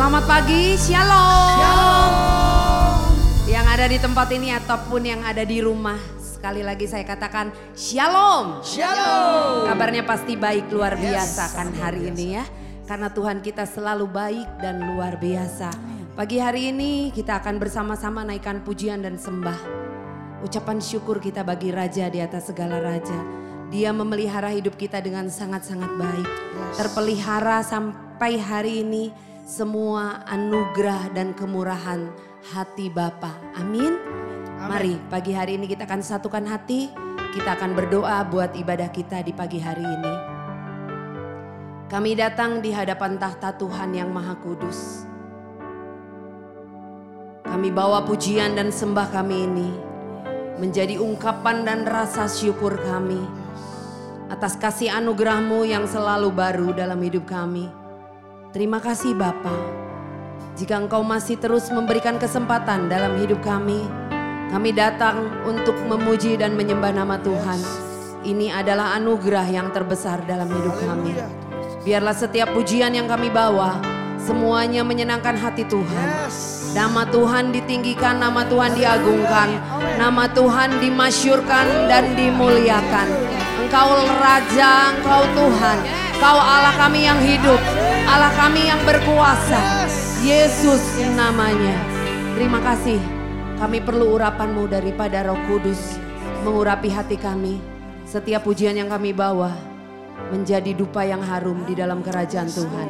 [0.00, 1.60] Selamat pagi, shalom.
[1.60, 2.12] Shalom.
[3.44, 6.00] Yang ada di tempat ini ataupun yang ada di rumah.
[6.16, 8.64] Sekali lagi saya katakan shalom.
[8.64, 9.68] Shalom.
[9.68, 12.16] Kabarnya pasti baik luar biasa Yes, kan hari biasa.
[12.16, 12.48] ini ya.
[12.88, 15.68] Karena Tuhan kita selalu baik dan luar biasa.
[16.16, 19.60] Pagi hari ini kita akan bersama-sama naikkan pujian dan sembah.
[20.40, 23.20] Ucapan syukur kita bagi Raja di atas segala Raja.
[23.68, 26.28] Dia memelihara hidup kita dengan sangat-sangat baik.
[26.80, 32.06] Terpelihara sampai hari ini semua anugerah dan kemurahan
[32.54, 33.34] hati Bapa.
[33.58, 33.98] Amin.
[34.62, 36.86] Mari pagi hari ini kita akan satukan hati.
[37.34, 40.14] Kita akan berdoa buat ibadah kita di pagi hari ini.
[41.90, 45.02] Kami datang di hadapan tahta Tuhan yang Maha Kudus.
[47.42, 49.70] Kami bawa pujian dan sembah kami ini
[50.62, 53.18] menjadi ungkapan dan rasa syukur kami
[54.30, 57.79] atas kasih anugerahmu yang selalu baru dalam hidup kami.
[58.50, 59.54] Terima kasih Bapa.
[60.58, 63.86] Jika Engkau masih terus memberikan kesempatan dalam hidup kami,
[64.50, 67.62] kami datang untuk memuji dan menyembah nama Tuhan.
[68.26, 71.14] Ini adalah anugerah yang terbesar dalam hidup kami.
[71.86, 73.78] Biarlah setiap pujian yang kami bawa,
[74.18, 76.08] semuanya menyenangkan hati Tuhan.
[76.74, 79.48] Nama Tuhan ditinggikan, nama Tuhan diagungkan,
[79.94, 83.06] nama Tuhan dimasyurkan dan dimuliakan.
[83.62, 85.78] Engkau Raja, Engkau Tuhan,
[86.18, 87.62] Engkau Allah kami yang hidup,
[88.06, 89.88] Allah kami yang berkuasa.
[90.20, 90.80] Yesus
[91.16, 91.76] namanya.
[92.36, 93.00] Terima kasih.
[93.60, 96.00] Kami perlu urapanmu daripada roh kudus.
[96.44, 97.60] Mengurapi hati kami.
[98.08, 99.52] Setiap pujian yang kami bawa
[100.28, 102.88] menjadi dupa yang harum di dalam kerajaan Tuhan.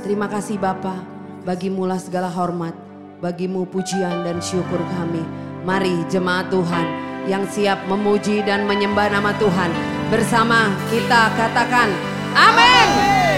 [0.00, 0.96] Terima kasih Bapa,
[1.44, 2.72] bagimulah segala hormat,
[3.20, 5.20] bagimu pujian dan syukur kami.
[5.68, 6.86] Mari jemaat Tuhan
[7.28, 9.70] yang siap memuji dan menyembah nama Tuhan.
[10.08, 11.92] Bersama kita katakan
[12.32, 12.69] amin.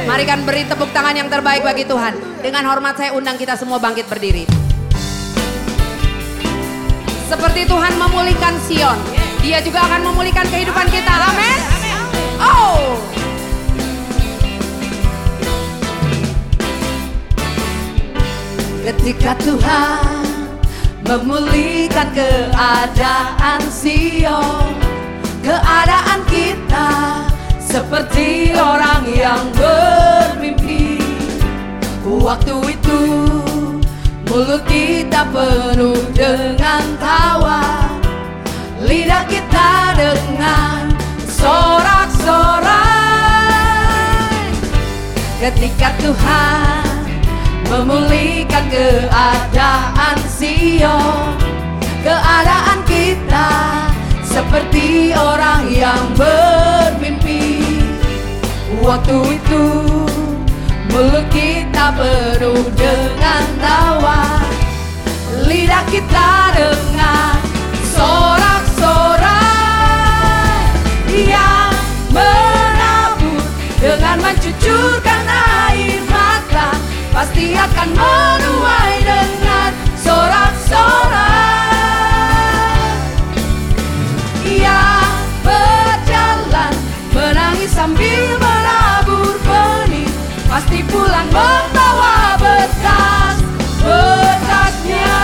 [0.03, 2.19] Mari kan beri tepuk tangan yang terbaik bagi Tuhan.
[2.42, 4.50] Dengan hormat saya undang kita semua bangkit berdiri.
[7.31, 8.98] Seperti Tuhan memulihkan Sion,
[9.43, 11.10] Dia juga akan memulihkan kehidupan kita.
[11.10, 11.59] Amin.
[12.38, 12.99] Oh.
[18.82, 20.27] Ketika Tuhan
[21.06, 24.75] memulihkan keadaan Sion,
[25.43, 26.91] keadaan kita
[27.62, 30.99] seperti orang yang bermimpi.
[32.03, 33.00] Waktu itu
[34.31, 37.91] mulut kita penuh dengan tawa,
[38.83, 40.91] lidah kita dengan
[41.27, 42.71] sorak-sorai.
[45.43, 46.87] Ketika Tuhan
[47.67, 51.34] memulihkan keadaan Sion,
[52.06, 53.51] keadaan kita
[54.22, 57.22] seperti orang yang bermimpi.
[58.82, 59.62] Waktu itu
[60.91, 64.43] mulut kita penuh dengan tawa,
[65.47, 67.38] lidah kita dengan
[67.94, 69.22] sorak-sorai
[71.15, 71.71] yang
[72.10, 73.38] menabur.
[73.78, 76.75] Dengan mencucurkan air mata
[77.15, 81.31] pasti akan menuai dengan sorak-sorai
[84.59, 85.15] yang
[85.47, 86.75] berjalan
[87.15, 88.41] menangis sambil
[90.53, 93.41] pasti pulang membawa berkas
[93.81, 95.17] berkasnya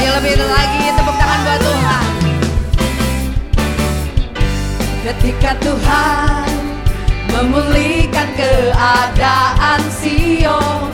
[0.00, 2.06] Ayo lebih lagi tepuk tangan buat Tuhan.
[5.04, 6.48] ketika Tuhan
[7.36, 10.88] memulihkan keadaan Sion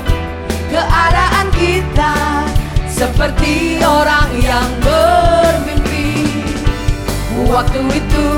[0.66, 2.18] keadaan kita
[2.90, 6.26] seperti orang yang bermimpi
[7.46, 8.28] waktu itu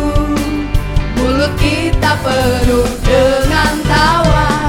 [1.25, 4.69] mulut kita penuh dengan tawa.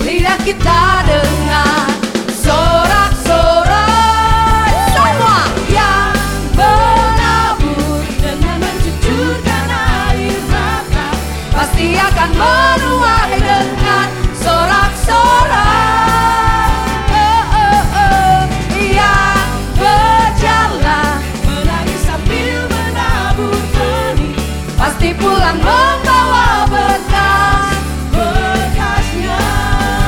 [0.00, 1.92] Lidah kita dengan
[2.32, 3.84] sorak-sorai.
[4.96, 6.16] Semua yang
[6.56, 9.68] menabur dengan mencucurkan
[10.08, 11.12] air mata
[11.52, 13.81] pasti akan menuai dengan
[25.60, 27.76] membawa berkas
[28.12, 29.40] berkasnya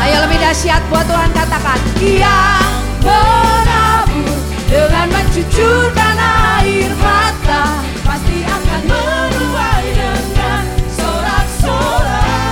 [0.05, 1.81] Ayo lebih dahsyat buat Tuhan katakan.
[2.05, 4.37] yang menabur
[4.69, 6.17] dengan mencucurkan
[6.61, 12.45] air mata pasti akan menuai dengan sorak-sorai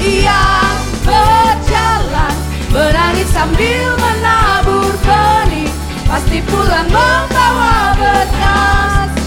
[0.00, 2.34] yang berjalan
[2.72, 5.68] menangis sambil menabur benih
[6.08, 9.21] pasti pulang membawa berkas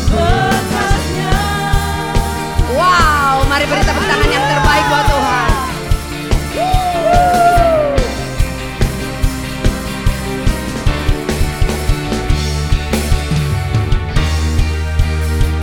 [3.55, 5.51] Mari beri tepuk tangan yang terbaik buat Tuhan.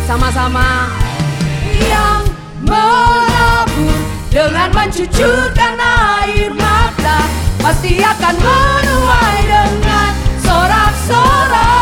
[0.09, 0.89] Sama-sama
[1.85, 2.25] yang
[2.65, 3.93] melabu
[4.33, 7.29] dengan mencucurkan air mata
[7.61, 11.82] pasti akan menuai dengan sorak-sorak.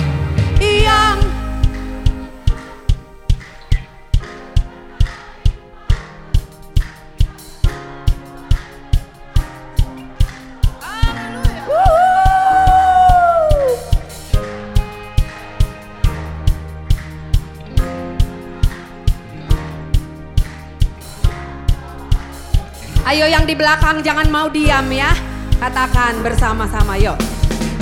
[23.11, 25.11] Ayo yang di belakang jangan mau diam ya.
[25.59, 27.19] Katakan bersama-sama yuk.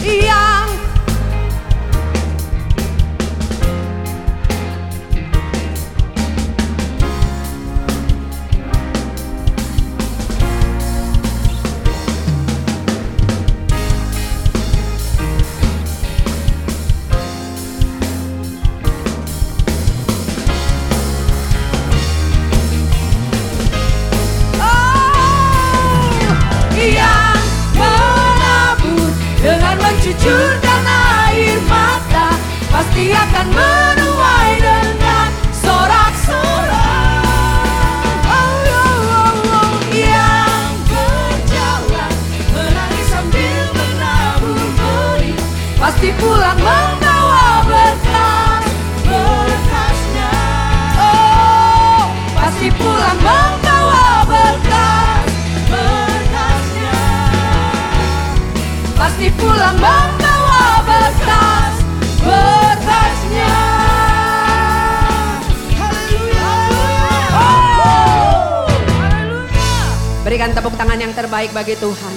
[0.02, 0.69] Yang
[71.70, 72.09] 基督。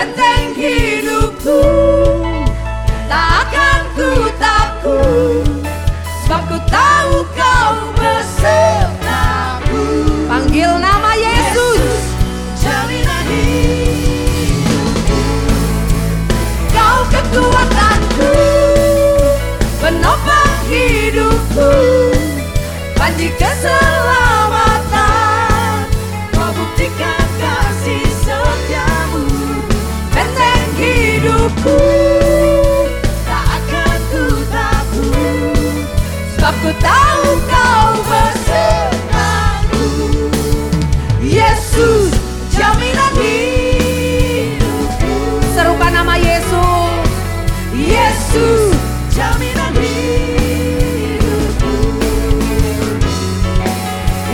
[0.00, 1.60] Benteng hidupku.
[3.04, 5.44] Tak akan ku takut.
[6.24, 9.84] Sebab ku tahu kau besertaku.
[10.24, 12.16] Panggil nama Yesus.
[12.64, 15.20] Jaminan hidupku.
[16.72, 18.32] Kau kekuatanku.
[19.84, 21.76] Penopang hidupku.
[22.96, 23.79] Panji keselamatan
[31.50, 31.78] hidupku
[33.26, 33.98] Tak akan
[36.62, 39.88] ku tahu kau besertaku
[41.22, 42.14] Yesus
[42.54, 43.14] jaminan
[45.50, 47.06] Serukan nama Yesus.
[47.74, 48.74] Yesus
[49.14, 49.74] jaminan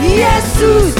[0.07, 0.96] Yesus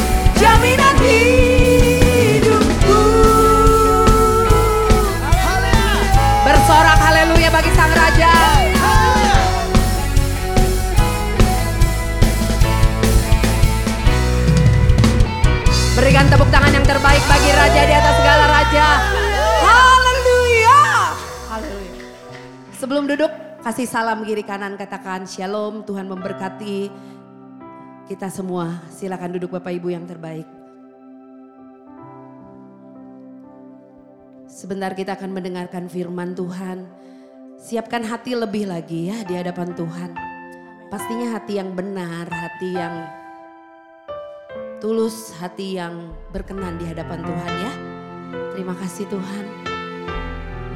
[17.07, 18.87] terbaik bagi Raja di atas segala Raja.
[19.63, 20.81] Haleluya.
[21.47, 22.03] Haleluya.
[22.75, 23.31] Sebelum duduk,
[23.63, 25.87] kasih salam kiri kanan katakan shalom.
[25.87, 26.91] Tuhan memberkati
[28.11, 28.83] kita semua.
[28.91, 30.43] Silakan duduk Bapak Ibu yang terbaik.
[34.51, 36.91] Sebentar kita akan mendengarkan firman Tuhan.
[37.55, 40.11] Siapkan hati lebih lagi ya di hadapan Tuhan.
[40.91, 43.16] Pastinya hati yang benar, hati yang
[44.77, 47.73] tulus, hati yang berkenan di hadapan Tuhan ya.
[48.53, 49.45] Terima kasih Tuhan.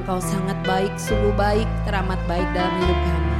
[0.02, 3.34] Engkau sangat baik, sungguh baik, teramat baik dalam hidup kami.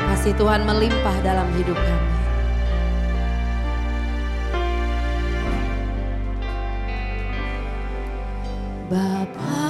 [0.00, 2.10] Kasih Tuhan melimpah dalam hidup kami.
[8.92, 9.64] Bapa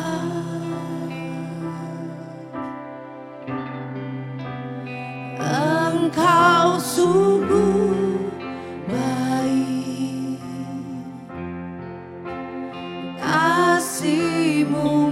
[5.39, 7.72] Engkau sungguh
[14.03, 15.12] Kasihmu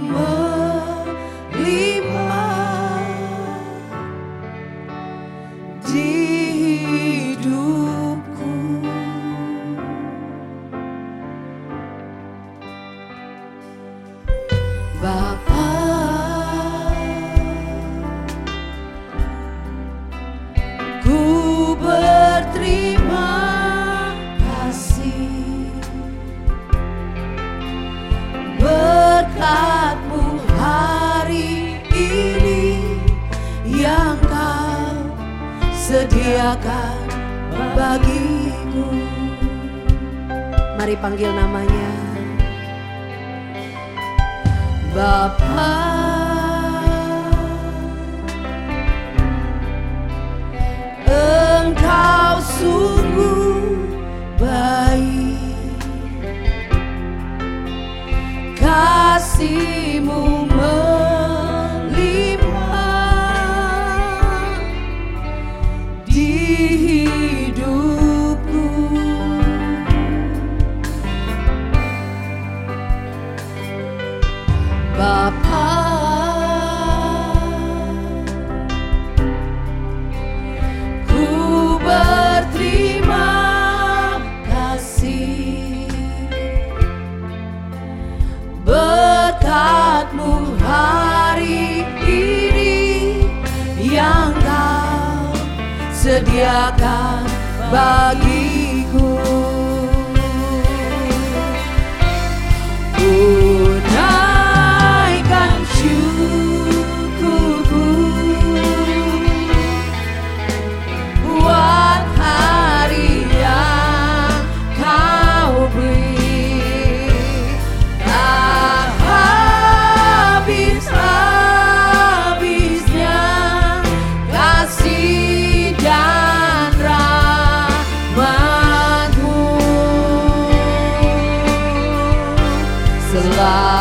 [133.13, 133.80] alive.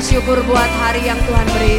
[0.00, 1.76] syukur buat hari yang Tuhan beri.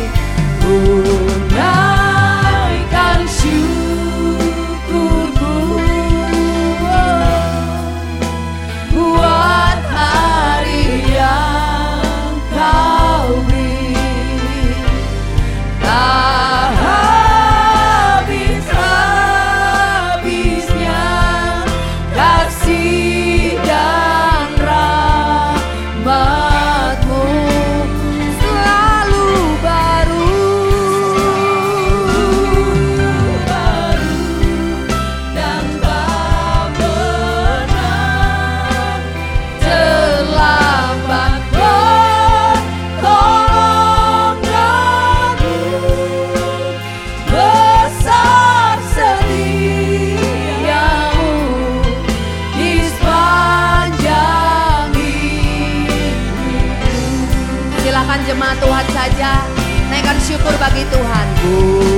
[60.86, 61.97] Tuhanku.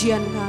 [0.00, 0.39] pujian kami.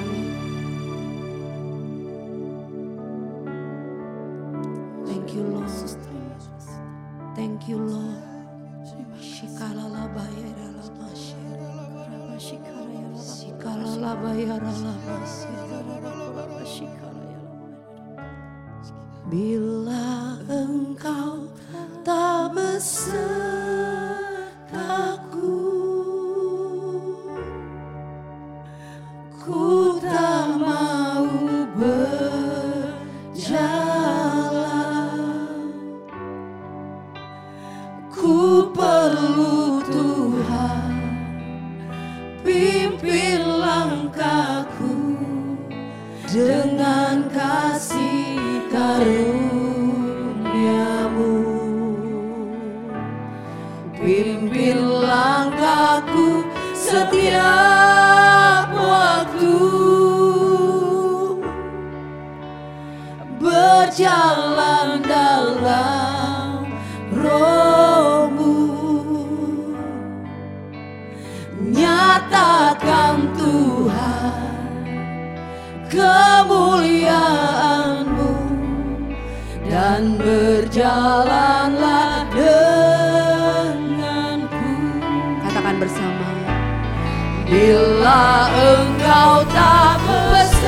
[88.92, 90.68] engkau tak besertaku.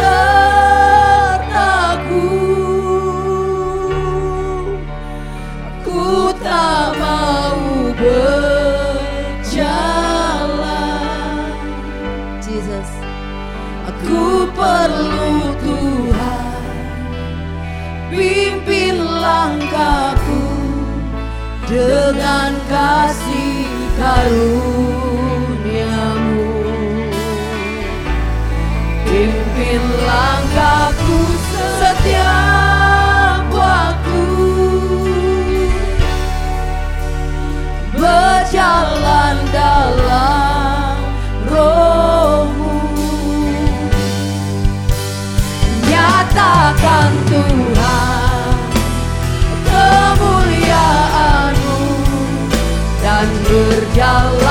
[5.84, 8.32] Ku tak mau berjalan.
[12.40, 12.92] Jesus.
[13.92, 16.64] Aku perlu Tuhan.
[18.08, 20.48] Pimpin langkahku
[21.68, 23.68] dengan kasih
[24.00, 24.93] karunia.
[30.04, 31.20] langkahku
[31.80, 34.24] setiap waktu.
[37.96, 40.96] Berjalan dalam
[41.48, 42.76] rohmu.
[45.88, 48.60] Nyatakan Tuhan
[49.68, 51.80] kemuliaanmu
[53.00, 54.43] dan berjalan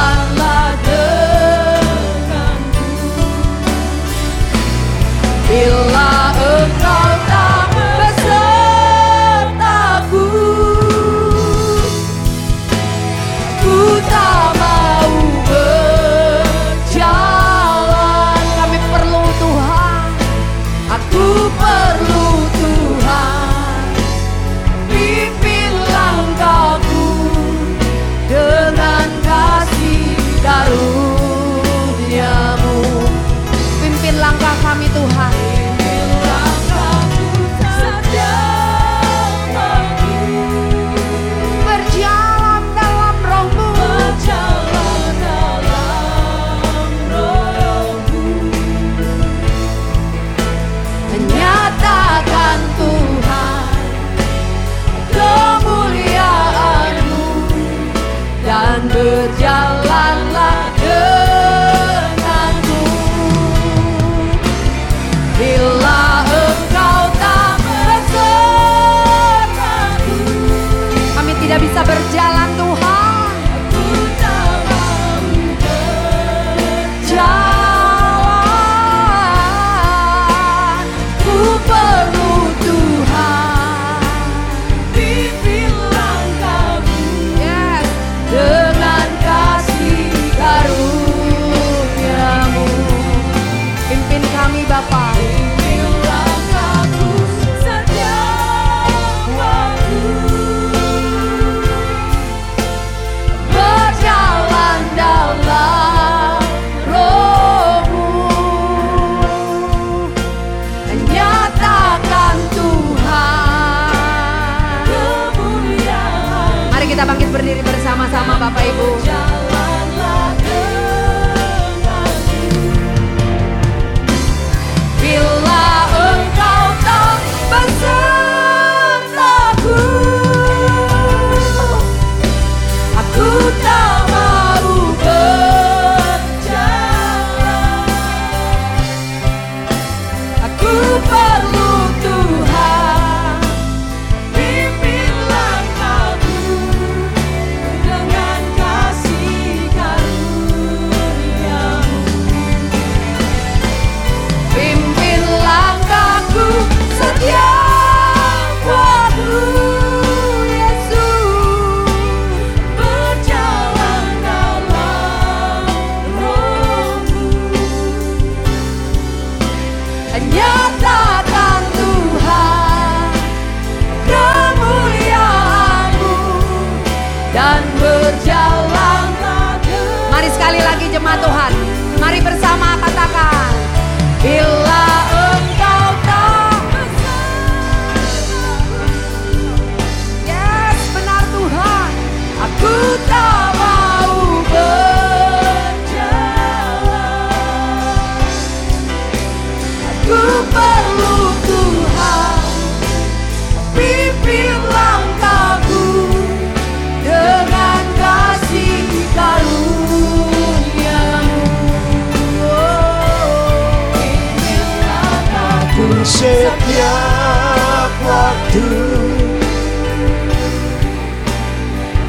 [216.03, 218.71] setiap waktu.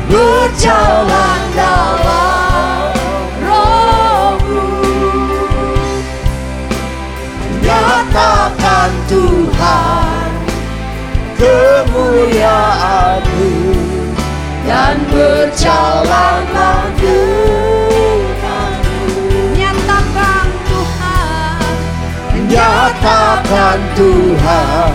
[0.09, 2.93] Berjalan dalam
[3.41, 4.69] rohmu.
[7.61, 10.29] Nyatakan Tuhan
[11.37, 12.21] kemuliaanmu.
[14.63, 17.52] Dan berjalanlah denganmu
[22.53, 24.93] nyatakan Tuhan.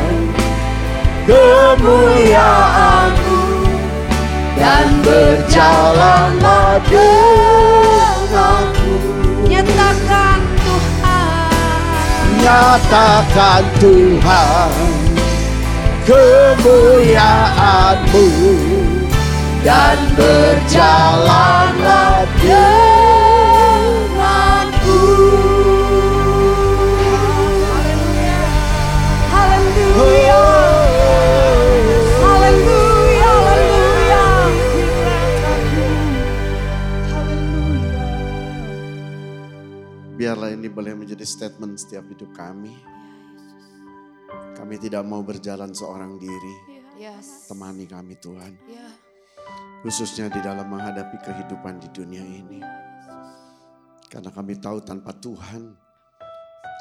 [1.27, 3.43] Kemuliaanmu
[4.57, 8.97] dan berjalanlah denganmu.
[9.45, 11.51] Nyatakan Tuhan.
[12.39, 14.71] nyatakan Tuhan.
[16.09, 18.25] Kemuliaanmu
[19.61, 22.98] dan berjalanlah denganku
[40.19, 42.75] Biarlah ini boleh menjadi statement setiap hidup kami.
[44.53, 46.57] Kami tidak mau berjalan seorang diri.
[46.99, 47.47] Yes.
[47.47, 48.59] Temani kami Tuhan.
[48.67, 48.91] Ya.
[49.87, 52.59] Khususnya di dalam menghadapi kehidupan di dunia ini.
[54.11, 55.73] Karena kami tahu tanpa Tuhan,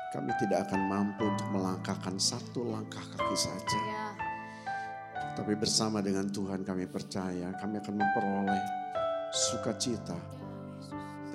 [0.07, 3.79] kami tidak akan mampu untuk melangkahkan satu langkah kaki saja.
[3.91, 4.07] Ya.
[5.35, 8.63] Tapi bersama dengan Tuhan kami percaya kami akan memperoleh
[9.35, 10.15] sukacita,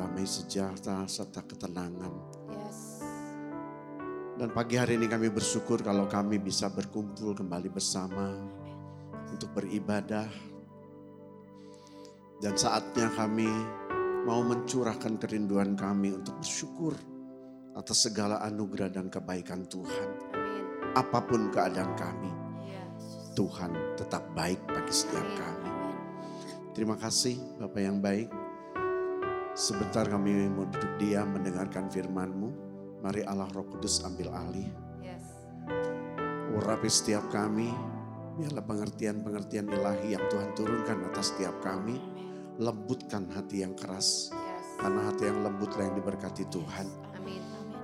[0.00, 2.12] damai sejahtera serta ketenangan.
[2.48, 3.04] Yes.
[4.40, 8.32] Dan pagi hari ini kami bersyukur kalau kami bisa berkumpul kembali bersama
[9.28, 10.26] untuk beribadah.
[12.40, 13.46] Dan saatnya kami
[14.24, 17.11] mau mencurahkan kerinduan kami untuk bersyukur
[17.72, 20.08] atas segala anugerah dan kebaikan Tuhan.
[20.36, 20.64] Amin.
[20.92, 22.32] Apa pun keadaan kami,
[22.68, 23.32] Yes.
[23.32, 25.72] Tuhan tetap baik bagi setiap kami.
[26.72, 28.28] Terima kasih Bapak yang baik.
[29.52, 32.48] Sebentar kami mau duduk diam mendengarkan firman-Mu.
[33.04, 34.72] Mari Allah Roh Kudus ambil alih.
[35.04, 35.20] Yes.
[36.56, 37.68] Urapi setiap kami.
[38.32, 42.00] Biarlah pengertian-pengertian ilahi yang Tuhan turunkan atas setiap kami.
[42.56, 44.32] Lembutkan hati yang keras.
[44.32, 44.80] Yes.
[44.80, 47.11] Karena hati yang lembutlah yang diberkati Tuhan.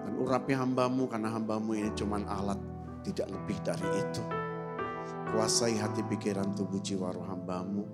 [0.09, 2.57] Dan urapi hambamu karena hambamu ini cuman alat.
[3.05, 4.25] Tidak lebih dari itu.
[5.29, 7.85] Kuasai hati pikiran tubuh jiwa roh hambamu.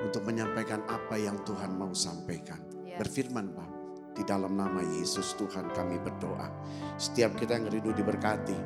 [0.00, 2.56] Untuk menyampaikan apa yang Tuhan mau sampaikan.
[2.88, 3.04] Yes.
[3.04, 3.68] Berfirman Pak.
[4.16, 6.48] Di dalam nama Yesus Tuhan kami berdoa.
[6.96, 8.56] Setiap kita yang rindu diberkati.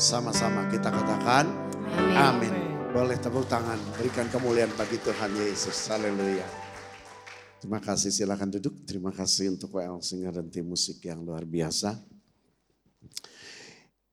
[0.00, 1.44] Sama-sama kita katakan.
[1.92, 2.16] Amin.
[2.48, 2.54] Amin.
[2.96, 3.76] Boleh tepuk tangan.
[4.00, 5.76] Berikan kemuliaan bagi Tuhan Yesus.
[5.92, 6.48] Haleluya.
[7.60, 8.80] Terima kasih silakan duduk.
[8.88, 12.09] Terima kasih untuk WL Singer dan tim musik yang luar biasa.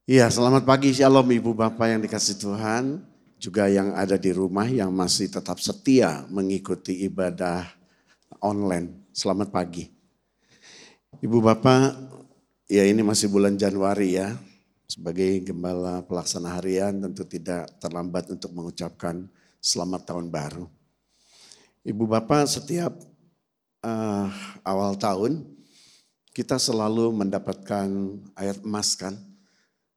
[0.08, 3.04] Iya selamat pagi Shalom Ibu Bapak yang dikasih Tuhan.
[3.36, 7.68] Juga yang ada di rumah yang masih tetap setia mengikuti ibadah
[8.40, 9.04] online.
[9.12, 9.84] Selamat pagi.
[11.20, 11.92] Ibu Bapak
[12.72, 14.32] ya ini masih bulan Januari ya.
[14.88, 19.28] Sebagai gembala pelaksana harian tentu tidak terlambat untuk mengucapkan
[19.60, 20.64] selamat tahun baru.
[21.84, 22.96] Ibu Bapak setiap
[23.84, 24.26] eh,
[24.64, 25.57] awal tahun
[26.38, 27.90] kita selalu mendapatkan
[28.38, 29.18] ayat emas kan.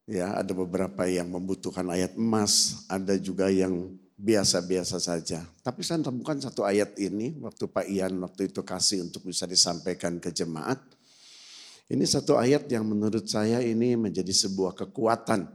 [0.09, 5.45] Ya ada beberapa yang membutuhkan ayat emas, ada juga yang biasa-biasa saja.
[5.61, 10.17] Tapi saya temukan satu ayat ini waktu Pak Ian waktu itu kasih untuk bisa disampaikan
[10.17, 10.81] ke jemaat.
[11.85, 15.45] Ini satu ayat yang menurut saya ini menjadi sebuah kekuatan.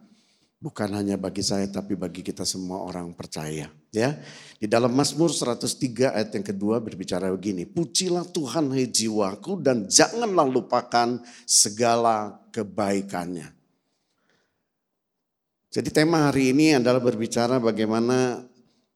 [0.66, 3.70] Bukan hanya bagi saya tapi bagi kita semua orang percaya.
[3.94, 4.18] Ya,
[4.58, 7.62] Di dalam Mazmur 103 ayat yang kedua berbicara begini.
[7.70, 13.46] Pujilah Tuhan hai jiwaku dan janganlah lupakan segala kebaikannya.
[15.70, 18.42] Jadi tema hari ini adalah berbicara bagaimana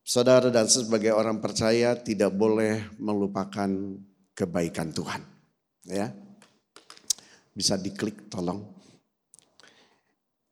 [0.03, 3.71] saudara dan sebagai orang percaya tidak boleh melupakan
[4.35, 5.23] kebaikan Tuhan.
[5.87, 6.11] Ya,
[7.55, 8.67] bisa diklik tolong.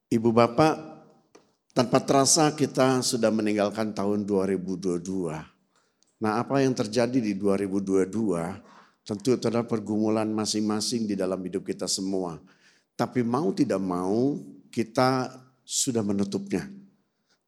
[0.08, 0.97] Ibu Bapak,
[1.78, 4.98] tanpa terasa kita sudah meninggalkan tahun 2022.
[6.18, 11.86] Nah apa yang terjadi di 2022 tentu itu adalah pergumulan masing-masing di dalam hidup kita
[11.86, 12.42] semua.
[12.98, 14.42] Tapi mau tidak mau
[14.74, 15.30] kita
[15.62, 16.66] sudah menutupnya.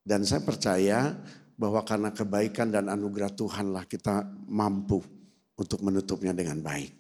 [0.07, 1.11] Dan saya percaya
[1.59, 5.03] bahwa karena kebaikan dan anugerah Tuhanlah kita mampu
[5.59, 6.95] untuk menutupnya dengan baik.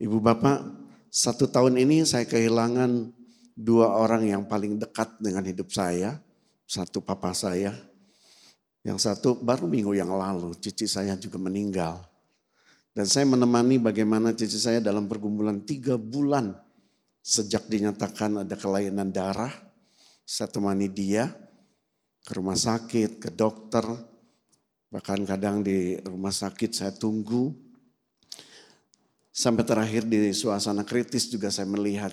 [0.00, 0.64] Ibu Bapak,
[1.12, 3.20] satu tahun ini saya kehilangan
[3.56, 6.18] dua orang yang paling dekat dengan hidup saya.
[6.62, 7.76] Satu papa saya,
[8.82, 12.02] yang satu baru minggu yang lalu cici saya juga meninggal.
[12.92, 16.52] Dan saya menemani bagaimana cici saya dalam pergumulan tiga bulan
[17.22, 19.54] sejak dinyatakan ada kelainan darah.
[20.26, 21.28] Saya temani dia
[22.26, 23.84] ke rumah sakit, ke dokter,
[24.90, 27.54] bahkan kadang di rumah sakit saya tunggu.
[29.32, 32.12] Sampai terakhir di suasana kritis juga saya melihat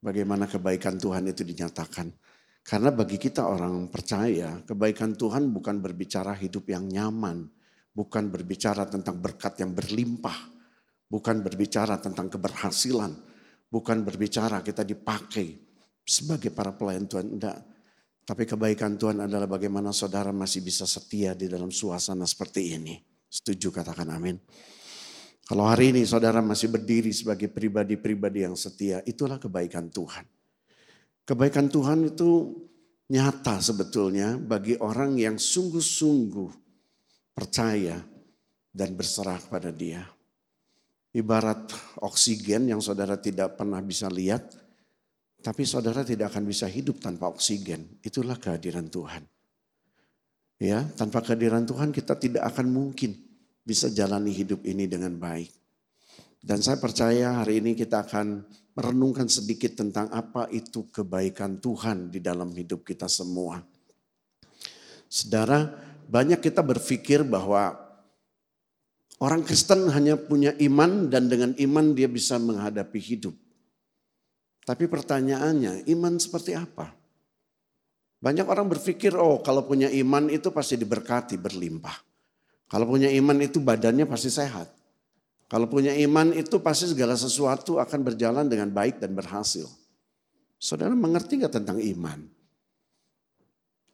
[0.00, 2.08] bagaimana kebaikan Tuhan itu dinyatakan.
[2.60, 7.48] Karena bagi kita orang percaya, kebaikan Tuhan bukan berbicara hidup yang nyaman,
[7.92, 10.36] bukan berbicara tentang berkat yang berlimpah,
[11.08, 13.12] bukan berbicara tentang keberhasilan,
[13.72, 15.56] bukan berbicara kita dipakai
[16.04, 17.26] sebagai para pelayan Tuhan.
[17.40, 17.58] Enggak.
[18.28, 22.94] Tapi kebaikan Tuhan adalah bagaimana saudara masih bisa setia di dalam suasana seperti ini.
[23.26, 24.38] Setuju katakan amin.
[25.50, 30.22] Kalau hari ini saudara masih berdiri sebagai pribadi-pribadi yang setia, itulah kebaikan Tuhan.
[31.26, 32.54] Kebaikan Tuhan itu
[33.10, 36.54] nyata sebetulnya bagi orang yang sungguh-sungguh
[37.34, 37.98] percaya
[38.70, 40.06] dan berserah pada dia.
[41.10, 44.54] Ibarat oksigen yang saudara tidak pernah bisa lihat,
[45.42, 47.98] tapi saudara tidak akan bisa hidup tanpa oksigen.
[48.06, 49.26] Itulah kehadiran Tuhan.
[50.62, 53.29] Ya, tanpa kehadiran Tuhan kita tidak akan mungkin
[53.64, 55.50] bisa jalani hidup ini dengan baik.
[56.40, 62.24] Dan saya percaya hari ini kita akan merenungkan sedikit tentang apa itu kebaikan Tuhan di
[62.24, 63.60] dalam hidup kita semua.
[65.10, 65.68] Saudara,
[66.08, 67.76] banyak kita berpikir bahwa
[69.20, 73.36] orang Kristen hanya punya iman dan dengan iman dia bisa menghadapi hidup.
[74.64, 76.94] Tapi pertanyaannya, iman seperti apa?
[78.20, 82.09] Banyak orang berpikir, oh kalau punya iman itu pasti diberkati, berlimpah.
[82.70, 84.70] Kalau punya iman itu badannya pasti sehat.
[85.50, 89.66] Kalau punya iman itu pasti segala sesuatu akan berjalan dengan baik dan berhasil.
[90.54, 92.22] Saudara mengerti gak tentang iman?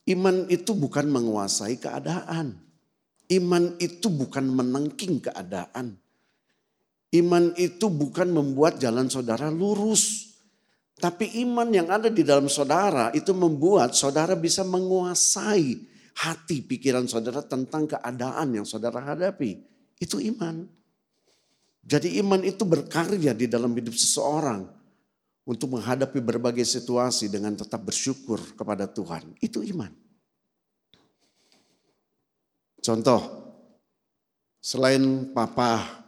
[0.05, 2.53] Iman itu bukan menguasai keadaan.
[3.33, 5.97] Iman itu bukan menengking keadaan.
[7.17, 10.37] Iman itu bukan membuat jalan saudara lurus.
[11.01, 17.45] Tapi iman yang ada di dalam saudara itu membuat saudara bisa menguasai hati pikiran saudara
[17.45, 19.61] tentang keadaan yang saudara hadapi.
[20.01, 20.65] Itu iman.
[21.87, 24.65] Jadi iman itu berkarya di dalam hidup seseorang
[25.47, 29.23] untuk menghadapi berbagai situasi dengan tetap bersyukur kepada Tuhan.
[29.39, 29.93] Itu iman.
[32.83, 33.21] Contoh,
[34.59, 36.03] selain papa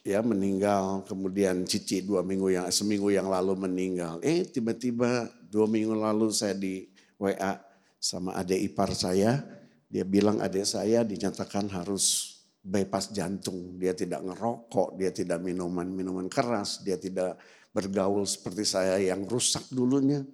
[0.00, 4.16] ya meninggal, kemudian cici dua minggu yang seminggu yang lalu meninggal.
[4.24, 6.88] Eh tiba-tiba dua minggu lalu saya di
[7.20, 7.69] WA
[8.00, 9.44] sama adik ipar saya.
[9.86, 12.34] Dia bilang adik saya dinyatakan harus
[12.64, 13.76] bypass jantung.
[13.76, 17.36] Dia tidak ngerokok, dia tidak minuman-minuman keras, dia tidak
[17.70, 20.24] bergaul seperti saya yang rusak dulunya.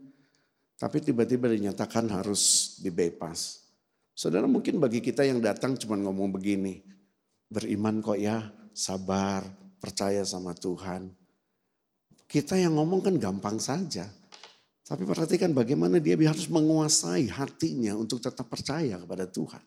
[0.77, 3.65] Tapi tiba-tiba dinyatakan harus di bypass.
[4.17, 6.81] Saudara mungkin bagi kita yang datang cuma ngomong begini.
[7.49, 9.45] Beriman kok ya, sabar,
[9.81, 11.09] percaya sama Tuhan.
[12.29, 14.05] Kita yang ngomong kan gampang saja.
[14.87, 19.59] Tapi perhatikan bagaimana dia harus menguasai hatinya untuk tetap percaya kepada Tuhan.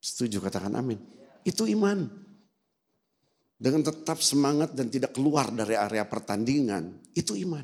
[0.00, 0.96] Setuju katakan amin.
[1.44, 2.08] Itu iman.
[3.60, 7.12] Dengan tetap semangat dan tidak keluar dari area pertandingan.
[7.12, 7.62] Itu iman.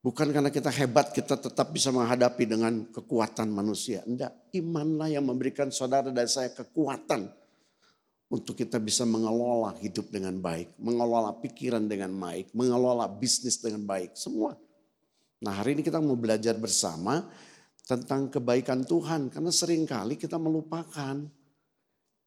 [0.00, 4.04] Bukan karena kita hebat kita tetap bisa menghadapi dengan kekuatan manusia.
[4.08, 7.28] Enggak, imanlah yang memberikan saudara dan saya kekuatan
[8.32, 14.16] untuk kita bisa mengelola hidup dengan baik, mengelola pikiran dengan baik, mengelola bisnis dengan baik,
[14.16, 14.56] semua.
[15.42, 17.26] Nah hari ini kita mau belajar bersama
[17.84, 19.32] tentang kebaikan Tuhan.
[19.32, 21.24] Karena sering kali kita melupakan.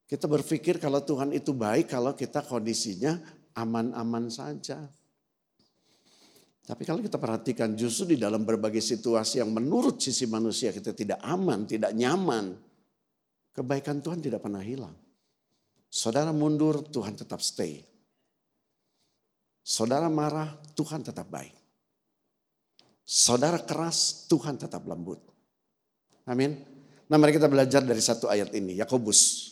[0.08, 3.20] Kita berpikir kalau Tuhan itu baik kalau kita kondisinya
[3.60, 4.88] aman-aman saja.
[6.68, 11.20] Tapi kalau kita perhatikan justru di dalam berbagai situasi yang menurut sisi manusia kita tidak
[11.24, 12.56] aman, tidak nyaman.
[13.56, 14.96] Kebaikan Tuhan tidak pernah hilang.
[15.88, 17.82] Saudara mundur, Tuhan tetap stay.
[19.64, 21.56] Saudara marah, Tuhan tetap baik.
[23.08, 25.24] Saudara keras, Tuhan tetap lembut.
[26.28, 26.60] Amin.
[27.08, 29.48] Nah mari kita belajar dari satu ayat ini, Yakobus.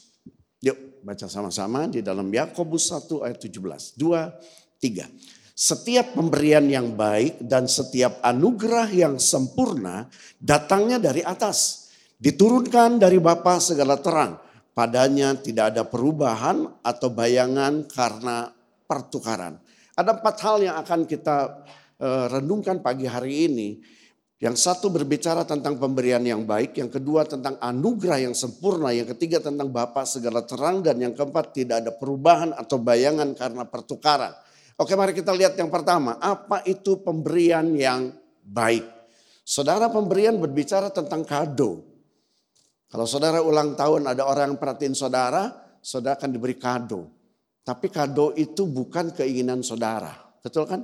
[0.59, 3.95] Yuk baca sama-sama di dalam Yakobus 1 ayat 17.
[3.95, 4.27] Dua,
[4.75, 5.07] tiga.
[5.55, 11.87] Setiap pemberian yang baik dan setiap anugerah yang sempurna datangnya dari atas.
[12.19, 14.35] Diturunkan dari Bapa segala terang.
[14.75, 18.51] Padanya tidak ada perubahan atau bayangan karena
[18.83, 19.55] pertukaran.
[19.95, 21.63] Ada empat hal yang akan kita
[22.01, 23.69] renungkan pagi hari ini.
[24.35, 29.39] Yang satu berbicara tentang pemberian yang baik, yang kedua tentang anugerah yang sempurna, yang ketiga
[29.39, 34.35] tentang Bapa segala terang, dan yang keempat tidak ada perubahan atau bayangan karena pertukaran.
[34.75, 38.11] Oke mari kita lihat yang pertama, apa itu pemberian yang
[38.43, 38.83] baik?
[39.47, 41.87] Saudara pemberian berbicara tentang kado.
[42.91, 45.47] Kalau saudara ulang tahun ada orang yang perhatiin saudara,
[45.79, 47.07] saudara akan diberi kado.
[47.63, 50.11] Tapi kado itu bukan keinginan saudara.
[50.43, 50.83] Betul kan?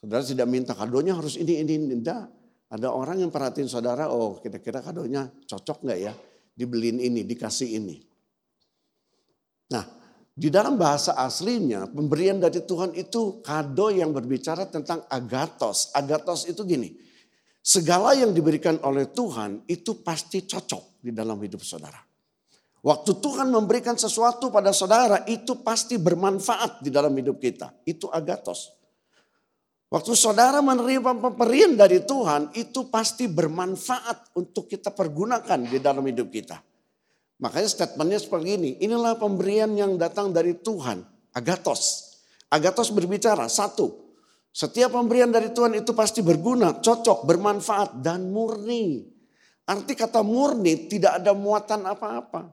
[0.00, 2.00] Saudara tidak minta kadonya harus ini, ini, ini.
[2.00, 2.24] Tidak.
[2.70, 6.12] Ada orang yang perhatiin saudara, oh kira-kira kadonya cocok nggak ya?
[6.56, 8.00] Dibeliin ini, dikasih ini.
[9.70, 10.00] Nah
[10.40, 15.92] di dalam bahasa aslinya pemberian dari Tuhan itu kado yang berbicara tentang agatos.
[15.92, 16.96] Agatos itu gini,
[17.60, 22.00] segala yang diberikan oleh Tuhan itu pasti cocok di dalam hidup saudara.
[22.80, 27.76] Waktu Tuhan memberikan sesuatu pada saudara itu pasti bermanfaat di dalam hidup kita.
[27.84, 28.79] Itu agatos.
[29.90, 36.30] Waktu saudara menerima pemberian dari Tuhan itu pasti bermanfaat untuk kita pergunakan di dalam hidup
[36.30, 36.62] kita.
[37.42, 38.70] Makanya statementnya seperti ini.
[38.78, 41.02] Inilah pemberian yang datang dari Tuhan.
[41.34, 42.14] Agatos.
[42.54, 43.50] Agatos berbicara.
[43.50, 44.14] Satu.
[44.54, 49.10] Setiap pemberian dari Tuhan itu pasti berguna, cocok, bermanfaat, dan murni.
[49.66, 52.50] Arti kata murni tidak ada muatan apa-apa.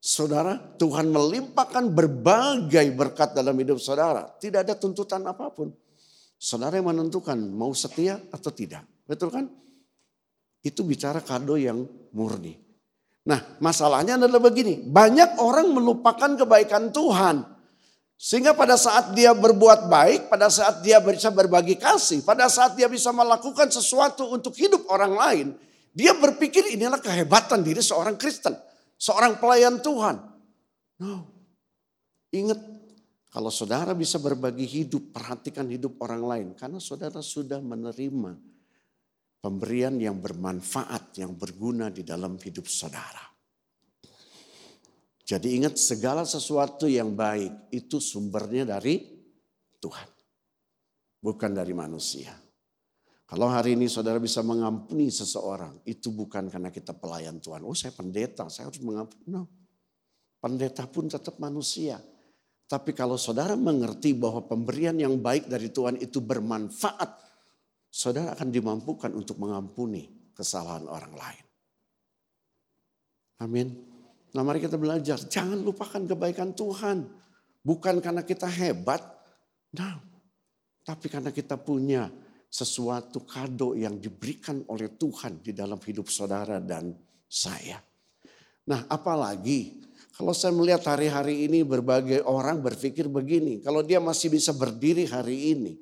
[0.00, 4.28] Saudara, Tuhan melimpahkan berbagai berkat dalam hidup saudara.
[4.36, 5.72] Tidak ada tuntutan apa pun.
[6.44, 8.84] Saudara yang menentukan mau setia atau tidak.
[9.08, 9.48] Betul kan?
[10.60, 12.52] Itu bicara kado yang murni.
[13.24, 17.48] Nah masalahnya adalah begini, banyak orang melupakan kebaikan Tuhan.
[18.20, 22.92] Sehingga pada saat dia berbuat baik, pada saat dia bisa berbagi kasih, pada saat dia
[22.92, 25.46] bisa melakukan sesuatu untuk hidup orang lain,
[25.96, 28.52] dia berpikir inilah kehebatan diri seorang Kristen,
[29.00, 30.20] seorang pelayan Tuhan.
[31.00, 31.24] No.
[32.36, 32.60] Ingat,
[33.34, 36.48] kalau saudara bisa berbagi hidup, perhatikan hidup orang lain.
[36.54, 38.30] Karena saudara sudah menerima
[39.42, 43.26] pemberian yang bermanfaat, yang berguna di dalam hidup saudara.
[45.26, 49.02] Jadi ingat segala sesuatu yang baik itu sumbernya dari
[49.82, 50.08] Tuhan.
[51.18, 52.38] Bukan dari manusia.
[53.26, 57.66] Kalau hari ini saudara bisa mengampuni seseorang, itu bukan karena kita pelayan Tuhan.
[57.66, 59.26] Oh saya pendeta, saya harus mengampuni.
[59.26, 59.50] No.
[60.38, 61.98] Pendeta pun tetap manusia.
[62.64, 67.10] Tapi kalau saudara mengerti bahwa pemberian yang baik dari Tuhan itu bermanfaat
[67.92, 71.44] saudara akan dimampukan untuk mengampuni kesalahan orang lain.
[73.44, 73.68] Amin.
[74.34, 77.06] Nah mari kita belajar, jangan lupakan kebaikan Tuhan.
[77.64, 79.00] Bukan karena kita hebat,
[79.72, 79.96] nah,
[80.84, 82.12] tapi karena kita punya
[82.54, 86.94] sesuatu kado yang diberikan oleh Tuhan di dalam hidup saudara dan
[87.26, 87.82] saya.
[88.70, 89.82] Nah apalagi
[90.14, 95.58] kalau saya melihat hari-hari ini berbagai orang berpikir begini, kalau dia masih bisa berdiri hari
[95.58, 95.74] ini,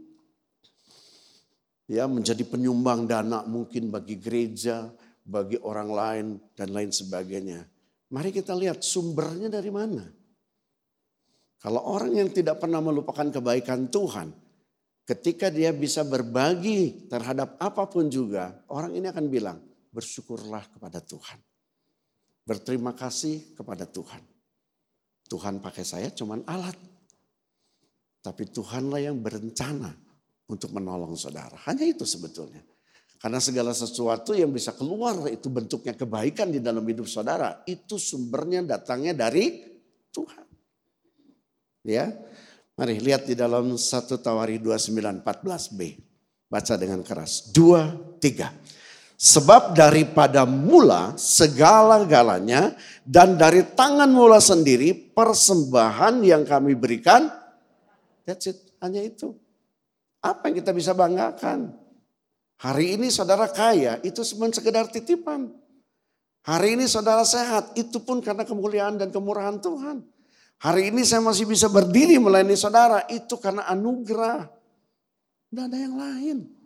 [1.85, 4.89] ya menjadi penyumbang dana mungkin bagi gereja,
[5.21, 6.27] bagi orang lain
[6.57, 7.61] dan lain sebagainya.
[8.09, 10.05] Mari kita lihat sumbernya dari mana.
[11.61, 14.33] Kalau orang yang tidak pernah melupakan kebaikan Tuhan,
[15.05, 19.61] ketika dia bisa berbagi terhadap apa pun juga, orang ini akan bilang,
[19.93, 21.52] bersyukurlah kepada Tuhan.
[22.43, 24.23] Berterima kasih kepada Tuhan.
[25.31, 26.75] Tuhan pakai saya cuman alat.
[28.23, 29.91] Tapi Tuhanlah yang berencana
[30.47, 31.59] untuk menolong saudara.
[31.67, 32.63] Hanya itu sebetulnya.
[33.19, 37.63] Karena segala sesuatu yang bisa keluar itu bentuknya kebaikan di dalam hidup saudara.
[37.67, 39.63] Itu sumbernya datangnya dari
[40.11, 40.47] Tuhan.
[41.83, 42.11] Ya,
[42.73, 45.81] Mari lihat di dalam 1 Tawari 2914b.
[46.49, 47.53] Baca dengan keras.
[47.53, 48.49] Dua, tiga.
[49.23, 52.75] Sebab daripada mula segala-galanya
[53.07, 57.31] dan dari tangan mula sendiri persembahan yang kami berikan.
[58.27, 59.31] That's it, hanya itu.
[60.19, 61.71] Apa yang kita bisa banggakan?
[62.67, 65.55] Hari ini saudara kaya, itu cuma sekedar titipan.
[66.43, 70.03] Hari ini saudara sehat, itu pun karena kemuliaan dan kemurahan Tuhan.
[70.59, 74.51] Hari ini saya masih bisa berdiri melayani saudara, itu karena anugerah.
[75.47, 76.62] Tidak ada yang lain.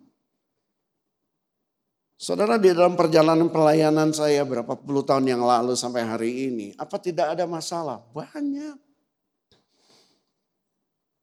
[2.17, 6.97] Saudara di dalam perjalanan pelayanan saya berapa puluh tahun yang lalu sampai hari ini, apa
[6.97, 8.01] tidak ada masalah?
[8.09, 8.73] Banyak.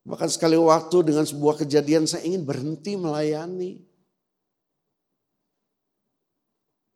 [0.07, 3.82] Bahkan sekali waktu dengan sebuah kejadian saya ingin berhenti melayani.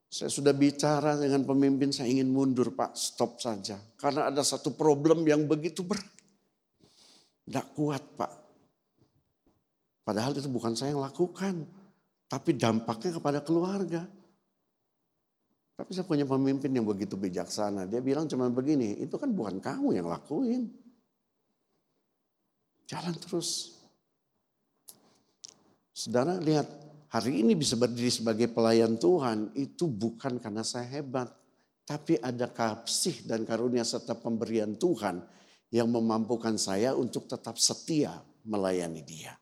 [0.09, 3.83] Saya sudah bicara dengan pemimpin saya ingin mundur pak stop saja.
[3.99, 6.07] Karena ada satu problem yang begitu berat.
[7.49, 8.33] Tidak kuat pak.
[10.07, 11.78] Padahal itu bukan saya yang lakukan.
[12.29, 14.05] Tapi dampaknya kepada keluarga.
[15.79, 17.89] Tapi saya punya pemimpin yang begitu bijaksana.
[17.89, 20.69] Dia bilang cuma begini, itu kan bukan kamu yang lakuin.
[22.85, 23.79] Jalan terus.
[25.95, 26.67] Saudara lihat,
[27.09, 31.31] hari ini bisa berdiri sebagai pelayan Tuhan itu bukan karena saya hebat.
[31.87, 35.25] Tapi ada kasih dan karunia serta pemberian Tuhan
[35.73, 39.33] yang memampukan saya untuk tetap setia melayani dia.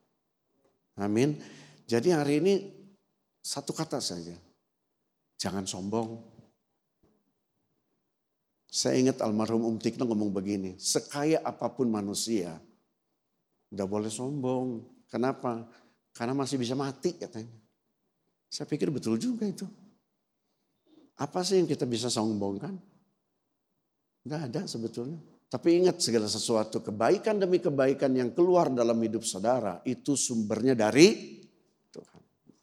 [1.00, 1.38] Amin.
[1.86, 2.54] Jadi hari ini
[3.46, 4.34] satu kata saja.
[5.38, 6.18] Jangan sombong.
[8.66, 12.58] Saya ingat almarhum Om Tikno ngomong begini, sekaya apa pun manusia,
[13.70, 14.82] udah boleh sombong.
[15.06, 15.62] Kenapa?
[16.10, 17.54] Karena masih bisa mati katanya.
[18.50, 19.64] Saya pikir betul juga itu.
[21.16, 22.74] Apa sih yang kita bisa sombongkan?
[24.26, 25.22] Enggak ada sebetulnya.
[25.46, 31.38] Tapi ingat segala sesuatu, kebaikan demi kebaikan yang keluar dalam hidup saudara, itu sumbernya dari.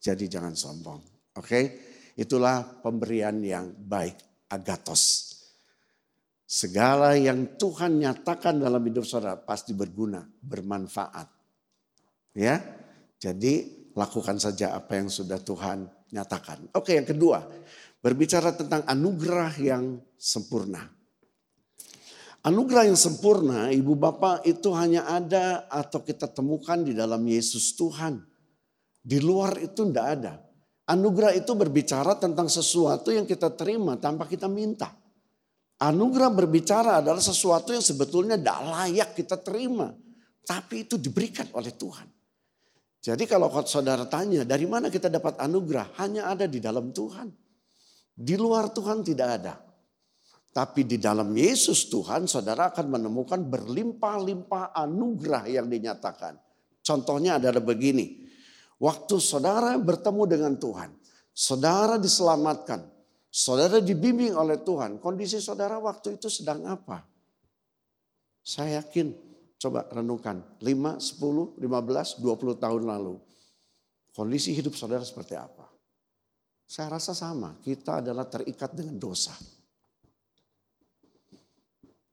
[0.03, 0.99] Jadi jangan sombong.
[1.39, 1.47] Oke?
[1.47, 1.65] Okay?
[2.19, 4.19] Itulah pemberian yang baik,
[4.51, 5.33] agatos.
[6.43, 11.25] Segala yang Tuhan nyatakan dalam hidup saudara pasti berguna, bermanfaat.
[12.37, 12.61] Ya,
[13.17, 13.65] jadi
[13.97, 16.69] lakukan saja apa yang sudah Tuhan nyatakan.
[16.77, 17.41] Oke, yang kedua,
[18.03, 20.85] berbicara tentang anugerah yang sempurna.
[22.43, 28.32] Anugerah yang sempurna, ibu bapak itu hanya ada atau kita temukan di dalam Yesus Tuhan.
[29.03, 30.33] Di luar itu tidak ada.
[30.87, 34.95] Anugerah itu berbicara tentang sesuatu yang kita terima tanpa kita minta.
[35.83, 39.91] Anugerah berbicara adalah sesuatu yang sebetulnya tidak layak kita terima.
[40.43, 42.07] Tapi itu diberikan oleh Tuhan.
[43.03, 45.99] Jadi kalau saudara tanya dari mana kita dapat anugerah?
[45.99, 47.27] Hanya ada di dalam Tuhan.
[48.15, 49.59] Di luar Tuhan tidak ada.
[50.53, 56.39] Tapi di dalam Yesus Tuhan saudara akan menemukan berlimpah-limpah anugerah yang dinyatakan.
[56.79, 58.22] Contohnya adalah begini.
[58.83, 60.91] Waktu saudara bertemu dengan Tuhan,
[61.31, 62.83] saudara diselamatkan,
[63.31, 66.99] saudara dibimbing oleh Tuhan, kondisi saudara waktu itu sedang apa?
[68.43, 69.15] Saya yakin,
[69.55, 73.23] coba renungkan, 5, 10, 15, 20 tahun lalu.
[74.11, 75.63] Kondisi hidup saudara seperti apa?
[76.67, 79.31] Saya rasa sama, kita adalah terikat dengan dosa.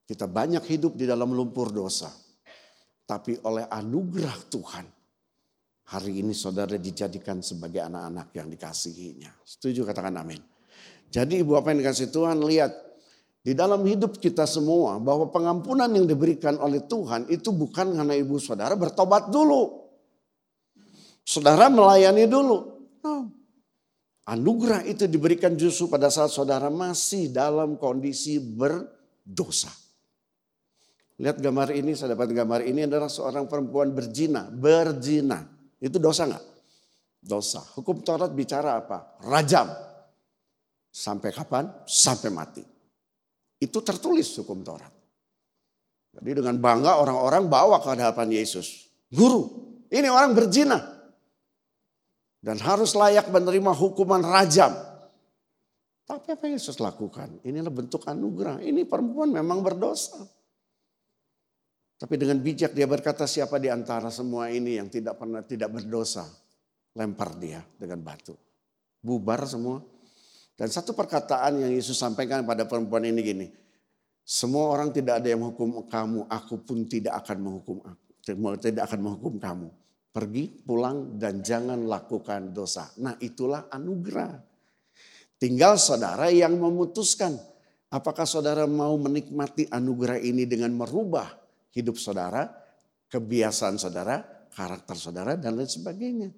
[0.07, 2.15] Kita banyak hidup di dalam lumpur dosa.
[3.03, 5.00] Tapi oleh anugerah Tuhan,
[5.91, 9.43] Hari ini saudara dijadikan sebagai anak-anak yang dikasihinya.
[9.43, 10.39] Setuju katakan amin.
[11.11, 12.71] Jadi ibu apa yang dikasih Tuhan lihat.
[13.41, 18.39] Di dalam hidup kita semua bahwa pengampunan yang diberikan oleh Tuhan itu bukan karena ibu
[18.39, 19.91] saudara bertobat dulu.
[21.27, 22.59] Saudara melayani dulu.
[23.03, 23.33] No.
[24.31, 29.75] Anugerah itu diberikan justru pada saat saudara masih dalam kondisi berdosa.
[31.19, 35.60] Lihat gambar ini, saya dapat gambar ini adalah seorang perempuan berzina, berzina.
[35.81, 36.45] Itu dosa nggak?
[37.21, 37.65] Dosa.
[37.77, 39.17] Hukum Taurat bicara apa?
[39.25, 39.69] Rajam.
[40.93, 41.69] Sampai kapan?
[41.89, 42.65] Sampai mati.
[43.61, 44.93] Itu tertulis hukum Taurat.
[46.11, 48.91] Jadi dengan bangga orang-orang bawa ke hadapan Yesus.
[49.09, 49.47] Guru,
[49.89, 50.79] ini orang berzina.
[52.41, 54.73] Dan harus layak menerima hukuman rajam.
[56.09, 57.39] Tapi apa Yesus lakukan?
[57.47, 58.59] Inilah bentuk anugerah.
[58.65, 60.19] Ini perempuan memang berdosa.
[62.01, 66.25] Tapi dengan bijak dia berkata siapa di antara semua ini yang tidak pernah tidak berdosa.
[66.97, 68.33] Lempar dia dengan batu.
[69.05, 69.85] Bubar semua.
[70.57, 73.47] Dan satu perkataan yang Yesus sampaikan pada perempuan ini gini.
[74.25, 78.07] Semua orang tidak ada yang menghukum kamu, aku pun tidak akan menghukum aku.
[78.61, 79.69] Tidak akan menghukum kamu.
[80.11, 82.89] Pergi, pulang, dan jangan lakukan dosa.
[83.01, 84.41] Nah itulah anugerah.
[85.37, 87.37] Tinggal saudara yang memutuskan.
[87.93, 91.40] Apakah saudara mau menikmati anugerah ini dengan merubah
[91.75, 92.51] hidup saudara,
[93.11, 96.31] kebiasaan saudara, karakter saudara, dan lain sebagainya.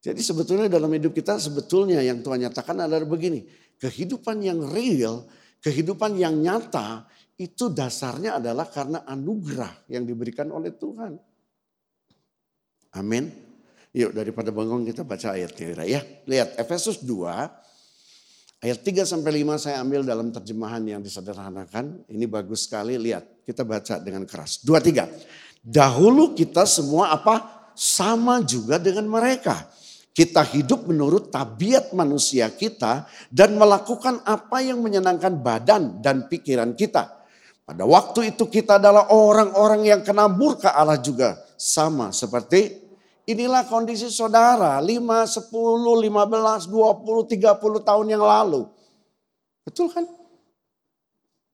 [0.00, 3.44] Jadi sebetulnya dalam hidup kita sebetulnya yang Tuhan nyatakan adalah begini.
[3.76, 5.28] Kehidupan yang real,
[5.60, 7.04] kehidupan yang nyata
[7.40, 11.16] itu dasarnya adalah karena anugerah yang diberikan oleh Tuhan.
[12.96, 13.28] Amin.
[13.90, 16.00] Yuk daripada bengong kita baca ayatnya ya.
[16.28, 17.69] Lihat Efesus 2
[18.60, 22.04] ayat 3 sampai 5 saya ambil dalam terjemahan yang disederhanakan.
[22.06, 23.44] Ini bagus sekali lihat.
[23.44, 24.62] Kita baca dengan keras.
[24.62, 25.08] Dua tiga.
[25.60, 27.68] Dahulu kita semua apa?
[27.74, 29.68] Sama juga dengan mereka.
[30.10, 37.20] Kita hidup menurut tabiat manusia kita dan melakukan apa yang menyenangkan badan dan pikiran kita.
[37.62, 41.38] Pada waktu itu kita adalah orang-orang yang kena murka Allah juga.
[41.54, 42.89] Sama seperti
[43.32, 48.66] inilah kondisi saudara 5, 10, 15, 20, 30 tahun yang lalu.
[49.64, 50.04] Betul kan?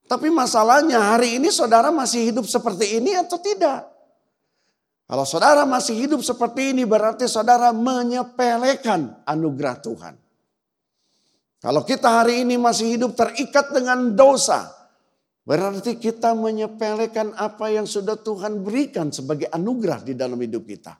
[0.06, 3.90] Tapi masalahnya hari ini saudara masih hidup seperti ini atau tidak?
[5.06, 10.14] Kalau saudara masih hidup seperti ini berarti saudara menyepelekan anugerah Tuhan.
[11.62, 14.70] Kalau kita hari ini masih hidup terikat dengan dosa,
[15.46, 20.94] berarti kita menyepelekan apa yang sudah Tuhan berikan sebagai anugerah di dalam hidup kita.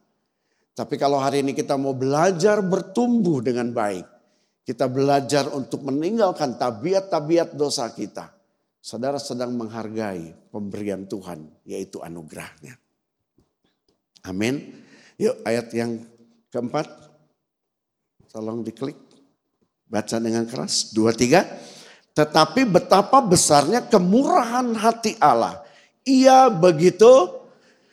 [0.77, 4.05] Tapi kalau hari ini kita mau belajar bertumbuh dengan baik,
[4.61, 8.29] kita belajar untuk meninggalkan tabiat-tabiat dosa kita.
[8.85, 12.77] Saudara sedang menghargai pemberian Tuhan, yaitu anugerahnya.
[14.29, 14.85] Amin.
[15.17, 16.05] Yuk ayat yang
[16.53, 16.85] keempat.
[18.29, 19.01] Tolong diklik.
[19.89, 20.93] Baca dengan keras.
[20.93, 21.41] Dua, tiga.
[22.13, 25.65] Tetapi betapa besarnya kemurahan hati Allah.
[26.05, 27.33] Ia begitu.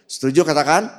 [0.03, 0.91] Setuju katakan?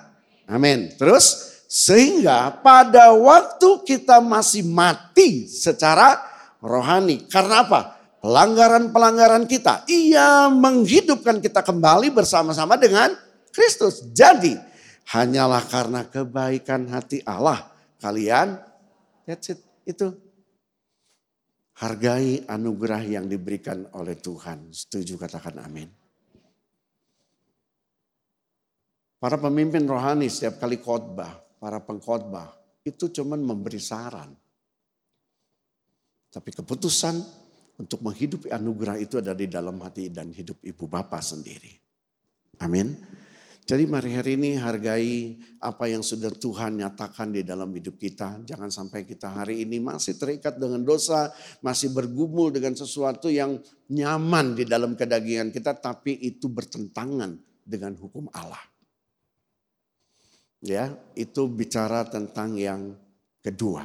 [0.49, 0.89] Amin.
[0.97, 1.54] Terus.
[1.67, 6.23] Sehingga pada waktu kita masih mati secara
[6.63, 7.27] rohani.
[7.27, 7.81] Karena apa?
[8.25, 9.85] Pelanggaran-pelanggaran kita.
[9.91, 13.13] Ia menghidupkan kita kembali bersama-sama dengan
[13.53, 14.01] Kristus.
[14.15, 14.75] Jadi
[15.13, 17.69] hanyalah karena kebaikan hati Allah
[18.01, 18.57] kalian
[19.29, 20.09] that's it itu
[21.77, 25.89] hargai anugerah yang diberikan oleh Tuhan setuju katakan amin
[29.21, 32.53] para pemimpin rohani setiap kali khotbah para pengkhotbah
[32.85, 34.29] itu cuman memberi saran
[36.29, 37.25] tapi keputusan
[37.81, 41.73] untuk menghidupi anugerah itu ada di dalam hati dan hidup ibu bapak sendiri.
[42.59, 42.91] Amin.
[43.65, 48.45] Jadi mari hari ini hargai apa yang sudah Tuhan nyatakan di dalam hidup kita.
[48.45, 51.33] Jangan sampai kita hari ini masih terikat dengan dosa,
[51.65, 53.57] masih bergumul dengan sesuatu yang
[53.89, 58.74] nyaman di dalam kedagingan kita, tapi itu bertentangan dengan hukum Allah.
[60.65, 62.97] Ya, itu bicara tentang yang
[63.45, 63.85] kedua.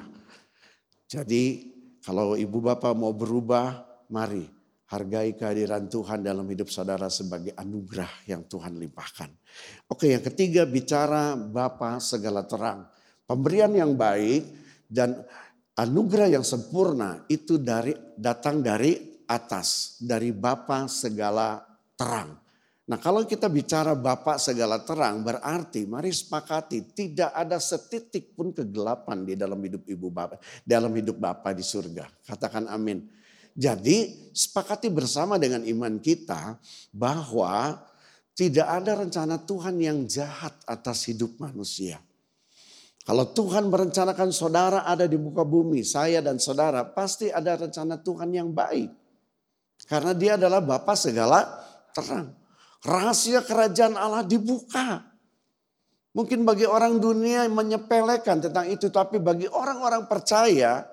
[1.11, 4.47] Jadi kalau ibu bapak mau berubah, mari
[4.89, 9.30] Hargai kehadiran Tuhan dalam hidup saudara sebagai anugerah yang Tuhan limpahkan.
[9.86, 12.89] Oke yang ketiga bicara Bapa segala terang.
[13.21, 14.49] Pemberian yang baik
[14.89, 15.21] dan
[15.77, 20.01] anugerah yang sempurna itu dari datang dari atas.
[20.01, 21.61] Dari Bapa segala
[21.93, 22.49] terang.
[22.89, 29.21] Nah kalau kita bicara Bapak segala terang berarti mari sepakati tidak ada setitik pun kegelapan
[29.21, 32.09] di dalam hidup ibu bapak, dalam hidup Bapak di surga.
[32.25, 33.05] Katakan amin.
[33.53, 36.57] Jadi sepakati bersama dengan iman kita
[36.89, 37.77] bahwa
[38.33, 42.01] tidak ada rencana Tuhan yang jahat atas hidup manusia.
[43.05, 48.33] Kalau Tuhan merencanakan saudara ada di muka bumi, saya dan saudara pasti ada rencana Tuhan
[48.33, 48.89] yang baik.
[49.85, 51.43] Karena dia adalah Bapa segala
[51.91, 52.38] terang.
[52.80, 55.03] Rahasia kerajaan Allah dibuka.
[56.15, 60.88] Mungkin bagi orang dunia menyepelekan tentang itu, tapi bagi orang-orang percaya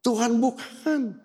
[0.00, 1.16] Tuhan bukan.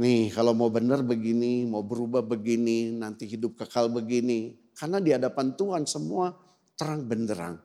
[0.00, 4.56] Nih kalau mau benar begini, mau berubah begini, nanti hidup kekal begini.
[4.72, 6.32] Karena di hadapan Tuhan semua
[6.72, 7.60] terang benderang.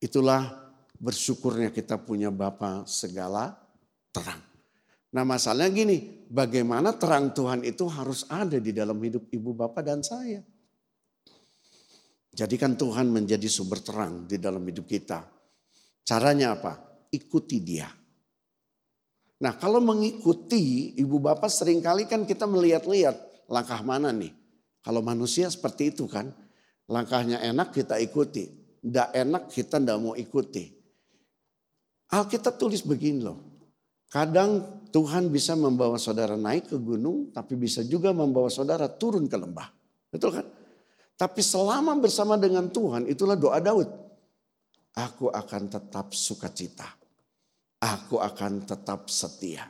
[0.00, 0.48] Itulah
[0.96, 3.52] bersyukurnya kita punya Bapa segala
[4.08, 4.47] terang.
[5.08, 10.04] Nah masalahnya gini, bagaimana terang Tuhan itu harus ada di dalam hidup ibu bapak dan
[10.04, 10.44] saya.
[12.28, 15.24] Jadikan Tuhan menjadi sumber terang di dalam hidup kita.
[16.04, 16.76] Caranya apa?
[17.08, 17.88] Ikuti dia.
[19.38, 24.30] Nah kalau mengikuti ibu bapak sering kali kan kita melihat-lihat langkah mana nih.
[24.84, 26.30] Kalau manusia seperti itu kan.
[26.88, 28.48] Langkahnya enak kita ikuti.
[28.80, 30.72] Tidak enak kita tidak mau ikuti.
[32.08, 33.47] Alkitab tulis begini loh.
[34.08, 37.28] Kadang Tuhan bisa membawa saudara naik ke gunung.
[37.32, 39.68] Tapi bisa juga membawa saudara turun ke lembah.
[40.08, 40.46] Betul kan?
[41.18, 43.88] Tapi selama bersama dengan Tuhan itulah doa Daud.
[44.96, 46.98] Aku akan tetap sukacita
[47.82, 49.66] aku akan tetap setia.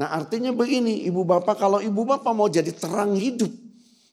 [0.00, 3.52] Nah artinya begini ibu bapak kalau ibu bapak mau jadi terang hidup.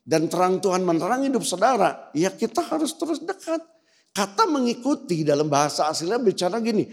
[0.00, 2.10] Dan terang Tuhan menerang hidup saudara.
[2.16, 3.62] Ya kita harus terus dekat.
[4.10, 6.88] Kata mengikuti dalam bahasa aslinya bicara gini.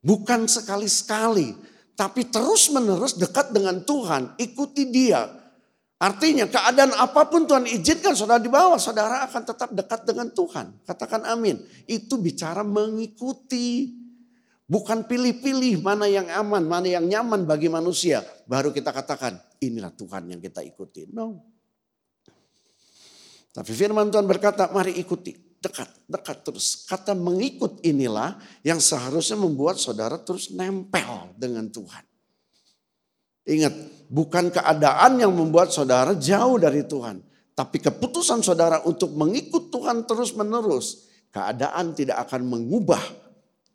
[0.00, 1.73] Bukan sekali-sekali.
[1.94, 4.34] Tapi terus menerus dekat dengan Tuhan.
[4.38, 5.30] Ikuti dia.
[5.94, 8.76] Artinya keadaan apa pun Tuhan izinkan saudara di bawah.
[8.82, 10.82] Saudara akan tetap dekat dengan Tuhan.
[10.82, 11.62] Katakan amin.
[11.86, 13.94] Itu bicara mengikuti.
[14.64, 18.24] Bukan pilih-pilih mana yang aman, mana yang nyaman bagi manusia.
[18.48, 21.04] Baru kita katakan inilah Tuhan yang kita ikuti.
[21.12, 21.44] No.
[23.54, 25.43] Tapi firman Tuhan berkata mari ikuti.
[25.64, 26.84] Dekat, dekat terus.
[26.84, 32.04] Kata mengikut inilah yang seharusnya membuat saudara terus nempel dengan Tuhan.
[33.48, 33.74] Ingat,
[34.12, 37.24] bukan keadaan yang membuat saudara jauh dari Tuhan.
[37.56, 41.08] Tapi keputusan saudara untuk mengikut Tuhan terus menerus.
[41.32, 43.00] Keadaan tidak akan mengubah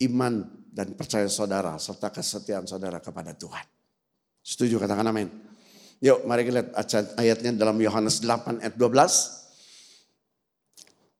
[0.05, 3.65] iman dan percaya saudara serta kesetiaan saudara kepada Tuhan.
[4.45, 5.27] Setuju katakan amin.
[5.99, 6.69] Yuk mari kita lihat
[7.19, 9.38] ayatnya dalam Yohanes 8 ayat 12.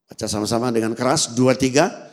[0.10, 1.38] Baca sama-sama dengan keras.
[1.38, 2.10] Dua, tiga.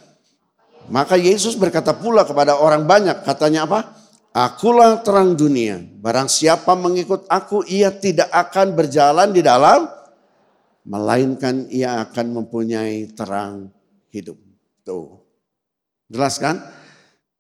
[0.93, 3.25] Maka Yesus berkata pula kepada orang banyak.
[3.25, 3.97] Katanya apa?
[4.37, 5.81] Akulah terang dunia.
[5.81, 9.89] Barang siapa mengikut aku, ia tidak akan berjalan di dalam.
[10.87, 13.73] Melainkan ia akan mempunyai terang
[14.13, 14.37] hidup.
[14.85, 15.19] Tuh.
[16.07, 16.63] Jelas kan?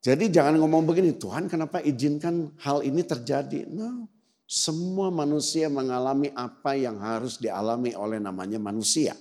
[0.02, 3.68] Jadi jangan ngomong begini, Tuhan kenapa izinkan hal ini terjadi?
[3.68, 4.08] No.
[4.46, 9.18] Semua manusia mengalami apa yang harus dialami oleh namanya manusia.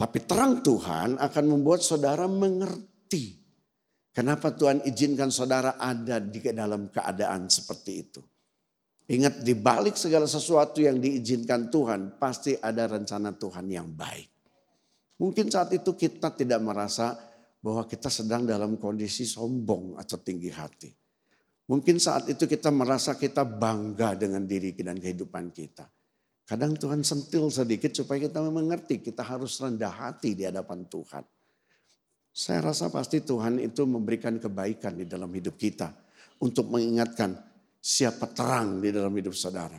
[0.00, 3.36] Tapi terang Tuhan akan membuat saudara mengerti.
[4.16, 8.20] Kenapa Tuhan izinkan saudara ada di dalam keadaan seperti itu.
[9.12, 14.30] Ingat di balik segala sesuatu yang diizinkan Tuhan pasti ada rencana Tuhan yang baik.
[15.20, 17.20] Mungkin saat itu kita tidak merasa
[17.60, 20.88] bahwa kita sedang dalam kondisi sombong atau tinggi hati.
[21.68, 25.84] Mungkin saat itu kita merasa kita bangga dengan diri dan kehidupan kita.
[26.50, 31.22] Kadang Tuhan sentil sedikit supaya kita mengerti kita harus rendah hati di hadapan Tuhan.
[32.34, 35.94] Saya rasa pasti Tuhan itu memberikan kebaikan di dalam hidup kita.
[36.42, 37.38] Untuk mengingatkan
[37.78, 39.78] siapa terang di dalam hidup saudara.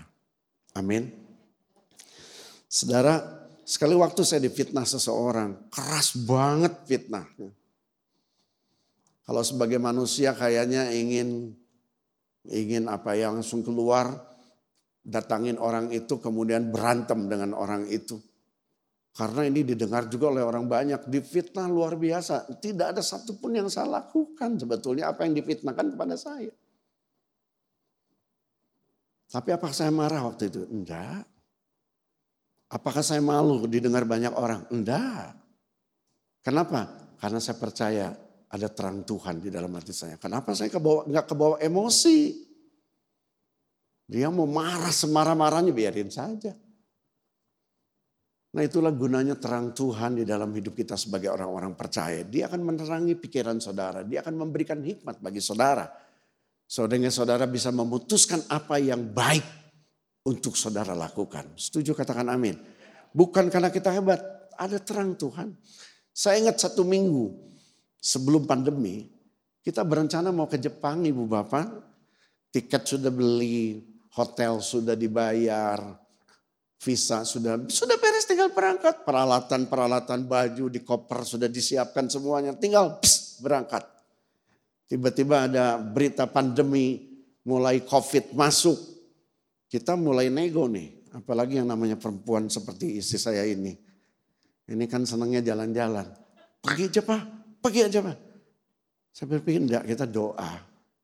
[0.80, 1.11] Amin.
[2.72, 3.19] Saudara,
[3.67, 7.51] sekali waktu saya difitnah seseorang, keras banget fitnahnya.
[9.28, 11.51] Kalau sebagai manusia kayaknya ingin
[12.47, 14.30] ingin apa yang langsung keluar
[15.01, 18.21] datangin orang itu kemudian berantem dengan orang itu.
[19.11, 21.11] Karena ini didengar juga oleh orang banyak.
[21.11, 22.47] Difitnah luar biasa.
[22.63, 26.53] Tidak ada satupun yang saya lakukan sebetulnya apa yang difitnahkan kepada saya.
[29.31, 30.63] Tapi apakah saya marah waktu itu?
[30.71, 31.27] Enggak.
[32.71, 34.63] Apakah saya malu didengar banyak orang?
[34.71, 35.35] Enggak.
[36.39, 36.87] Kenapa?
[37.19, 38.07] Karena saya percaya
[38.47, 40.15] ada terang Tuhan di dalam hati saya.
[40.15, 42.50] Kenapa saya kebawa, enggak kebawa emosi?
[44.12, 46.51] Dia mau marah semarah-marahnya biarin saja.
[48.51, 52.20] Nah itulah gunanya terang Tuhan di dalam hidup kita sebagai orang-orang percaya.
[52.28, 54.03] Dia akan menerangi pikiran saudara.
[54.03, 55.88] Dia akan memberikan hikmat bagi saudara.
[56.68, 59.47] Saudara saudara bisa memutuskan apa yang baik
[60.28, 61.55] untuk saudara lakukan.
[61.55, 62.59] Setuju katakan amin.
[63.16, 64.20] Bukan karena kita hebat.
[64.59, 65.55] Ada terang Tuhan.
[66.12, 67.32] Saya ingat satu minggu
[68.03, 69.07] sebelum pandemi.
[69.64, 71.88] Kita berencana mau ke Jepang ibu bapak.
[72.51, 75.80] Tiket sudah beli, hotel sudah dibayar,
[76.82, 83.39] visa sudah sudah beres tinggal berangkat, peralatan-peralatan baju di koper sudah disiapkan semuanya, tinggal pss,
[83.39, 83.86] berangkat.
[84.89, 87.07] Tiba-tiba ada berita pandemi,
[87.47, 88.76] mulai covid masuk.
[89.72, 93.72] Kita mulai nego nih, apalagi yang namanya perempuan seperti istri saya ini.
[94.68, 96.12] Ini kan senangnya jalan-jalan.
[96.59, 97.22] Pergi aja pak,
[97.64, 98.18] pergi aja pak.
[99.16, 100.59] Saya berpikir enggak kita doa.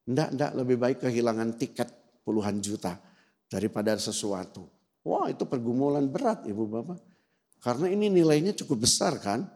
[0.07, 1.89] Enggak, enggak lebih baik kehilangan tiket
[2.27, 2.99] puluhan juta
[3.47, 4.67] daripada sesuatu.
[5.07, 6.99] Wah itu pergumulan berat ibu bapak.
[7.63, 9.47] Karena ini nilainya cukup besar kan.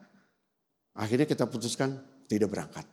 [0.96, 2.00] Akhirnya kita putuskan
[2.32, 2.88] tidak berangkat.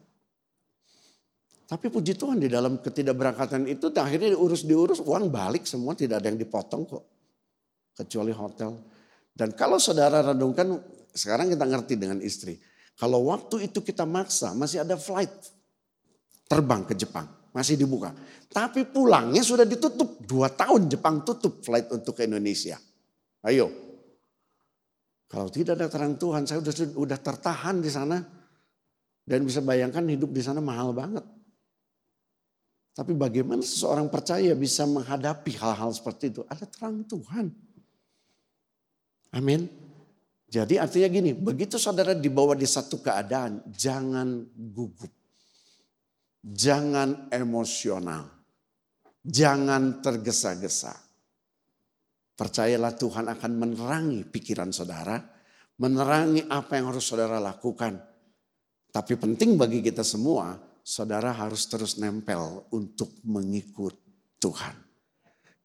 [1.68, 6.40] Tapi puji Tuhan di dalam ketidakberangkatan itu akhirnya diurus-diurus uang balik semua tidak ada yang
[6.40, 7.04] dipotong kok.
[7.94, 8.74] Kecuali hotel.
[9.30, 10.74] Dan kalau saudara renungkan
[11.14, 12.58] sekarang kita ngerti dengan istri.
[12.98, 15.30] Kalau waktu itu kita maksa masih ada flight
[16.50, 18.14] terbang ke Jepang masih dibuka.
[18.46, 20.22] Tapi pulangnya sudah ditutup.
[20.22, 22.78] Dua tahun Jepang tutup flight untuk ke Indonesia.
[23.42, 23.66] Ayo.
[25.26, 28.22] Kalau tidak ada terang Tuhan, saya sudah sudah tertahan di sana.
[29.26, 31.26] Dan bisa bayangkan hidup di sana mahal banget.
[32.94, 36.42] Tapi bagaimana seseorang percaya bisa menghadapi hal-hal seperti itu?
[36.46, 37.46] Ada terang Tuhan.
[39.34, 39.68] Amin.
[40.48, 45.17] Jadi artinya gini, begitu saudara dibawa di satu keadaan, jangan gugup.
[46.48, 48.24] Jangan emosional.
[49.20, 50.96] Jangan tergesa-gesa.
[52.32, 55.20] Percayalah Tuhan akan menerangi pikiran saudara.
[55.78, 58.00] Menerangi apa yang harus saudara lakukan.
[58.88, 63.92] Tapi penting bagi kita semua, saudara harus terus nempel untuk mengikut
[64.40, 64.74] Tuhan.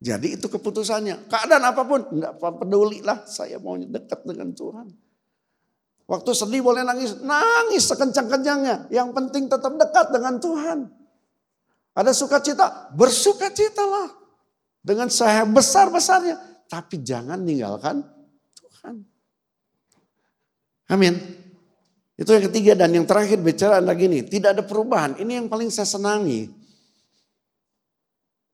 [0.03, 1.31] Jadi itu keputusannya.
[1.31, 3.23] Keadaan apa pun, enggak peduli lah.
[3.23, 4.88] Saya mau dekat dengan Tuhan.
[6.04, 8.91] Waktu sedih boleh nangis, nangis sekencang-kencangnya.
[8.91, 10.80] Yang penting tetap dekat dengan Tuhan.
[11.95, 14.12] Ada sukacita, bersukacitalah.
[14.84, 16.68] Dengan saya besar-besarnya.
[16.68, 18.04] Tapi jangan ninggalkan
[18.51, 18.95] Tuhan.
[20.91, 21.16] Amin.
[22.20, 24.28] Itu yang ketiga dan yang terakhir bicara lagi nih.
[24.28, 25.16] Tidak ada perubahan.
[25.16, 26.51] Ini yang paling saya senangi.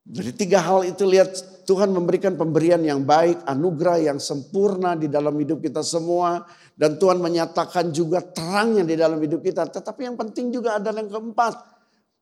[0.05, 1.33] Dari tiga hal itu lihat
[1.69, 6.41] Tuhan memberikan pemberian yang baik, anugerah yang sempurna di dalam hidup kita semua.
[6.73, 9.69] Dan Tuhan menyatakan juga terangnya di dalam hidup kita.
[9.69, 11.53] Tetapi yang penting juga ada yang keempat.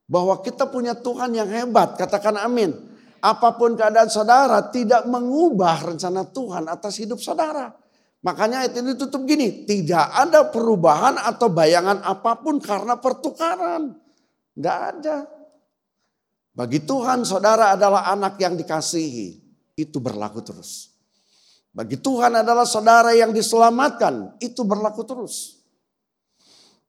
[0.04, 1.96] Bahwa kita punya Tuhan yang hebat.
[1.96, 2.76] Katakan amin.
[3.24, 7.72] Apa pun keadaan saudara tidak mengubah rencana Tuhan atas hidup saudara.
[8.20, 13.96] Makanya ayat ini tutup gini, tidak ada perubahan atau bayangan apa pun karena pertukaran.
[14.52, 15.37] Tidak ada.
[16.58, 19.38] Bagi Tuhan saudara adalah anak yang dikasihi.
[19.78, 20.90] Itu berlaku terus.
[21.70, 24.34] Bagi Tuhan adalah saudara yang diselamatkan.
[24.42, 25.62] Itu berlaku terus.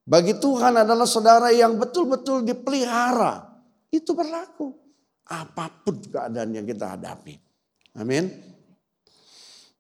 [0.10, 3.46] Bagi Tuhan adalah saudara yang betul-betul dipelihara.
[3.94, 4.74] Itu berlaku.
[5.30, 7.38] Apa pun keadaan yang kita hadapi.
[7.94, 8.26] Amin.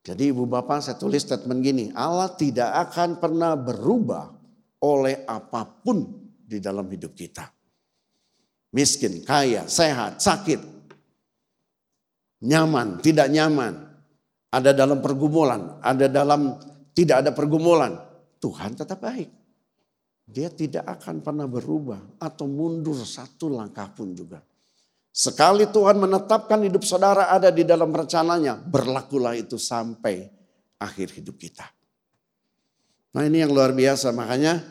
[0.05, 4.29] Jadi ibu bapak saya tulis statement gini, Allah tidak akan pernah berubah
[4.85, 6.05] oleh apa pun
[6.45, 7.59] di dalam hidup kita.
[8.70, 10.61] Miskin, kaya, sehat, sakit,
[12.45, 13.89] nyaman, tidak nyaman,
[14.49, 16.57] ada dalam pergumulan, ada dalam
[16.93, 17.97] tidak ada pergumulan,
[18.38, 19.30] Tuhan tetap baik.
[20.30, 24.38] Dia tidak akan pernah berubah atau mundur satu langkah pun juga.
[25.09, 30.30] Sekali Tuhan menetapkan hidup saudara ada di dalam rencananya, berlakulah itu sampai
[30.78, 31.65] akhir hidup kita.
[33.17, 34.61] Nah ini yang luar biasa, makanya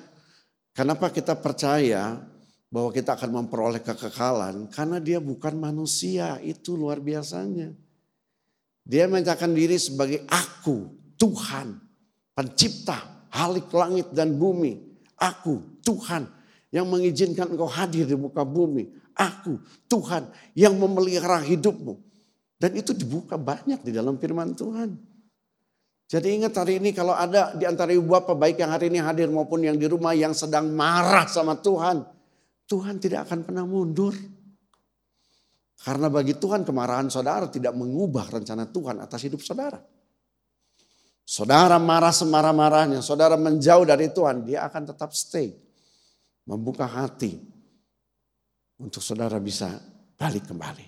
[0.71, 2.23] kenapa kita percaya
[2.69, 4.69] bahwa kita akan memperoleh kekekalan?
[4.73, 7.73] Karena dia bukan manusia, itu luar biasanya.
[8.89, 10.89] Dia menyatakan diri sebagai aku,
[11.21, 11.77] Tuhan,
[12.33, 14.81] pencipta, halik langit dan bumi.
[15.19, 16.25] Aku, Tuhan,
[16.73, 18.89] yang mengizinkan engkau hadir di muka bumi.
[19.19, 19.59] Aku
[19.91, 21.99] Tuhan yang memelihara hidupmu.
[22.59, 24.95] Dan itu dibuka banyak di dalam firman Tuhan.
[26.09, 29.29] Jadi ingat hari ini kalau ada di antara ibu bapak baik yang hari ini hadir
[29.29, 32.18] maupun yang di rumah yang sedang marah sama Tuhan.
[32.69, 34.13] Tuhan tidak akan pernah mundur.
[35.79, 39.81] Karena bagi Tuhan kemarahan saudara tidak mengubah rencana Tuhan atas hidup saudara.
[41.25, 45.55] Saudara marah semarah-marahnya, saudara menjauh dari Tuhan, dia akan tetap stay.
[46.49, 47.37] Membuka hati,
[48.79, 49.75] untuk saudara bisa
[50.15, 50.87] balik kembali.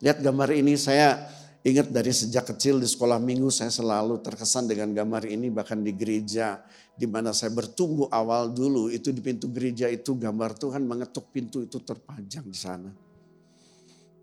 [0.00, 1.26] Lihat gambar ini saya
[1.66, 5.90] ingat dari sejak kecil di sekolah minggu saya selalu terkesan dengan gambar ini bahkan di
[5.92, 6.62] gereja
[6.94, 11.62] di mana saya bertumbuh awal dulu itu di pintu gereja itu gambar Tuhan mengetuk pintu
[11.62, 12.90] itu terpanjang di sana.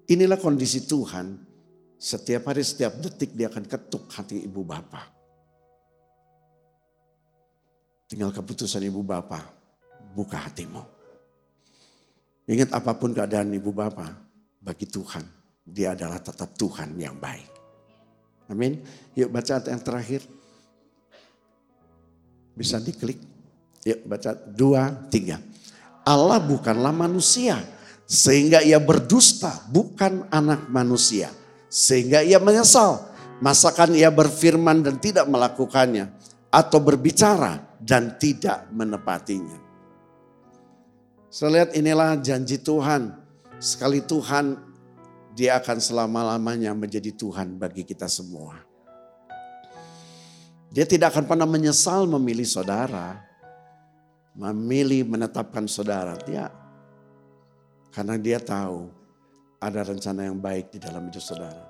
[0.08, 1.36] Inilah kondisi Tuhan
[2.00, 5.06] setiap hari setiap detik dia akan ketuk hati ibu bapak.
[8.08, 9.44] Tinggal keputusan ibu bapak
[10.16, 10.84] buka hatimu.
[12.52, 14.12] Ingat apa pun keadaan ibu bapak,
[14.62, 15.24] bagi Tuhan,
[15.64, 17.50] dia adalah tetap Tuhan yang baik.
[18.52, 18.84] Amin.
[19.16, 20.22] Yuk baca yang terakhir.
[22.56, 23.18] Bisa diklik.
[23.82, 25.42] Yuk baca dua, tiga.
[26.06, 27.58] Allah bukanlah manusia.
[28.06, 31.32] Sehingga ia berdusta, bukan anak manusia.
[31.72, 33.08] Sehingga ia menyesal.
[33.42, 36.12] Masakan ia berfirman dan tidak melakukannya.
[36.52, 39.58] Atau berbicara dan tidak menepatinya.
[41.32, 43.16] Saya inilah janji Tuhan.
[43.56, 44.60] Sekali Tuhan,
[45.32, 48.71] dia akan selama-lamanya menjadi Tuhan bagi kita semua.
[50.72, 53.20] Dia tidak akan pernah menyesal memilih saudara.
[54.32, 56.16] Memilih menetapkan saudara.
[56.24, 56.48] Dia
[57.92, 58.88] karena dia tahu
[59.60, 61.68] ada rencana yang baik di dalam hidup saudara.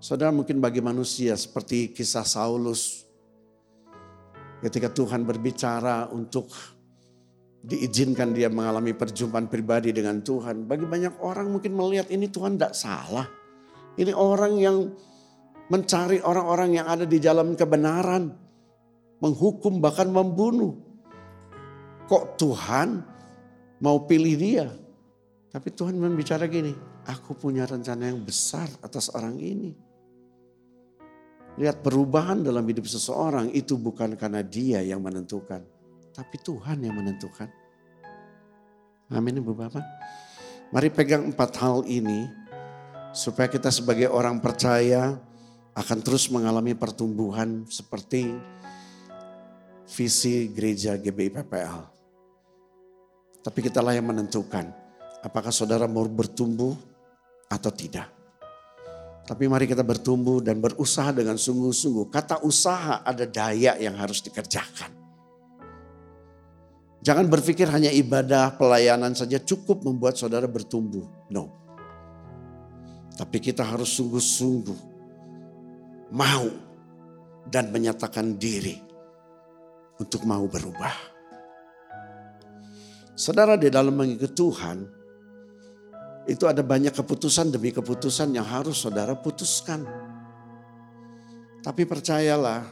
[0.00, 3.04] Saudara mungkin bagi manusia seperti kisah Saulus.
[4.64, 6.48] Ketika Tuhan berbicara untuk
[7.64, 10.68] diizinkan dia mengalami perjumpaan pribadi dengan Tuhan.
[10.68, 13.28] Bagi banyak orang mungkin melihat ini Tuhan tidak salah.
[13.96, 14.76] Ini orang yang
[15.72, 18.32] mencari orang-orang yang ada di jalan kebenaran.
[19.22, 20.76] Menghukum bahkan membunuh.
[22.04, 23.00] Kok Tuhan
[23.80, 24.68] mau pilih dia?
[25.48, 26.74] Tapi Tuhan membicara gini,
[27.08, 29.72] aku punya rencana yang besar atas orang ini.
[31.56, 35.62] Lihat perubahan dalam hidup seseorang itu bukan karena dia yang menentukan
[36.14, 37.50] tapi Tuhan yang menentukan.
[39.10, 39.82] Amin Ibu Bapak.
[40.70, 42.30] Mari pegang empat hal ini
[43.10, 45.18] supaya kita sebagai orang percaya
[45.74, 48.30] akan terus mengalami pertumbuhan seperti
[49.90, 51.78] visi gereja GBI PPL.
[53.42, 54.70] Tapi kitalah yang menentukan
[55.20, 56.78] apakah saudara mau bertumbuh
[57.50, 58.06] atau tidak.
[59.24, 62.12] Tapi mari kita bertumbuh dan berusaha dengan sungguh-sungguh.
[62.12, 64.92] Kata usaha ada daya yang harus dikerjakan.
[67.04, 71.04] Jangan berpikir hanya ibadah, pelayanan saja cukup membuat saudara bertumbuh.
[71.28, 71.52] No.
[73.16, 74.93] Tapi kita harus sungguh-sungguh
[76.12, 76.48] mau
[77.48, 78.80] dan menyatakan diri
[80.00, 81.14] untuk mau berubah.
[83.14, 84.78] Saudara di dalam mengikuti Tuhan,
[86.26, 89.86] itu ada banyak keputusan demi keputusan yang harus saudara putuskan.
[91.62, 92.66] Tapi percayalah,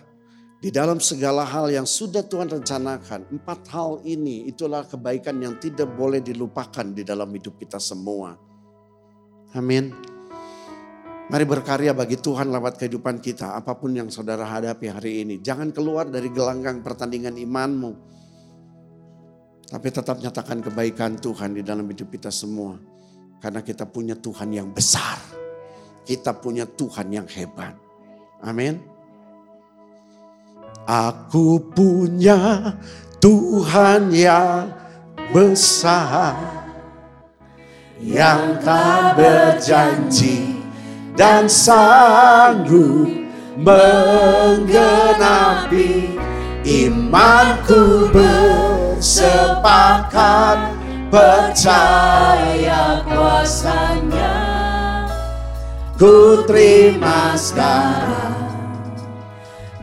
[0.62, 5.90] di dalam segala hal yang sudah Tuhan rencanakan, empat hal ini itulah kebaikan yang tidak
[5.94, 8.34] boleh dilupakan di dalam hidup kita semua.
[9.54, 10.11] Amin.
[11.32, 13.56] Mari berkarya bagi Tuhan lewat kehidupan kita.
[13.56, 15.40] Apa pun yang saudara hadapi hari ini.
[15.40, 17.92] Jangan keluar dari gelanggang pertandingan imanmu.
[19.64, 22.76] Tapi tetap nyatakan kebaikan Tuhan di dalam hidup kita semua.
[23.40, 25.16] Karena kita punya Tuhan yang besar.
[26.04, 27.80] Kita punya Tuhan yang hebat.
[28.44, 28.76] Amin.
[30.84, 32.76] Aku punya
[33.24, 34.68] Tuhan yang
[35.32, 36.36] besar.
[38.04, 40.51] Yang tak berjanji
[41.12, 43.08] dan sanggup
[43.60, 46.16] menggenapi
[46.64, 50.58] imanku bersepakat
[51.12, 54.32] percaya kuasanya.
[56.00, 58.48] Ku terima sekarang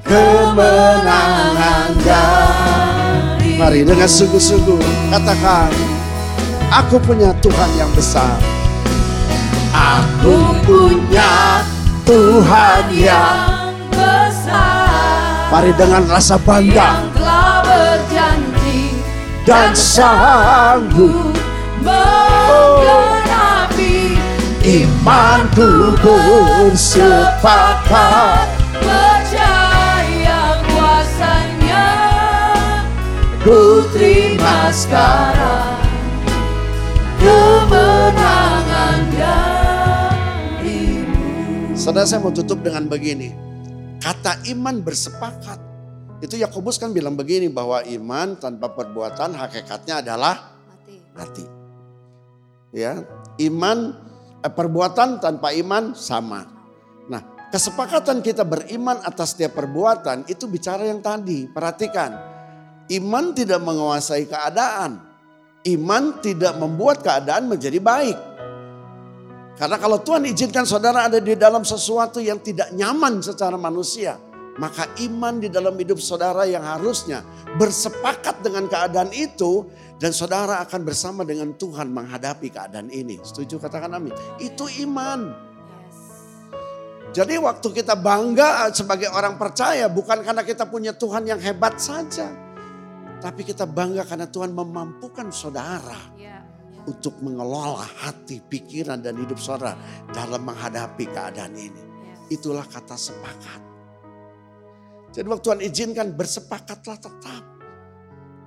[0.03, 4.83] kemenangan dari Mari dengan sungguh-sungguh
[5.15, 5.71] katakan
[6.69, 8.35] Aku punya Tuhan yang besar
[9.73, 11.61] Aku punya
[12.05, 15.49] Tuhan yang besar.
[15.53, 18.99] Mari dengan rasa bangga Yang telah berjanji
[19.49, 21.33] dan sanggup
[21.81, 23.17] menggenapi
[24.61, 25.97] imanku
[26.69, 27.89] bersepakat
[28.77, 31.89] percaya kuasanya
[33.41, 35.81] ku terima sekarang
[41.89, 43.33] Saudara saya mau tutup dengan begini.
[43.97, 45.57] Kata iman bersepakat.
[46.21, 50.53] Itu Yakobus kan bilang begini bahwa iman tanpa perbuatan hakikatnya adalah
[51.17, 51.41] mati.
[52.69, 52.93] Ya,
[53.41, 53.97] iman
[54.37, 56.45] eh, perbuatan tanpa iman sama.
[57.09, 61.49] Nah, kesepakatan kita beriman atas setiap perbuatan itu bicara yang tadi.
[61.49, 62.13] Perhatikan.
[62.85, 65.09] Iman tidak menguasai keadaan.
[65.65, 68.28] Iman tidak membuat keadaan menjadi baik.
[69.59, 74.15] Karena kalau Tuhan izinkan saudara ada di dalam sesuatu yang tidak nyaman secara manusia,
[74.55, 77.27] maka iman di dalam hidup saudara yang harusnya
[77.59, 79.67] bersepakat dengan keadaan itu
[79.99, 83.19] dan saudara akan bersama dengan Tuhan menghadapi keadaan ini.
[83.19, 84.15] Setuju katakan amin.
[84.39, 85.51] Itu iman.
[87.11, 92.31] Jadi waktu kita bangga sebagai orang percaya bukan karena kita punya Tuhan yang hebat saja.
[93.19, 96.15] Tapi kita bangga karena Tuhan memampukan saudara
[96.89, 99.77] untuk mengelola hati, pikiran dan hidup saudara
[100.09, 101.83] dalam menghadapi keadaan ini.
[102.33, 103.61] Itulah kata sepakat.
[105.13, 107.43] Jadi waktu Tuhan izinkan bersepakatlah tetap.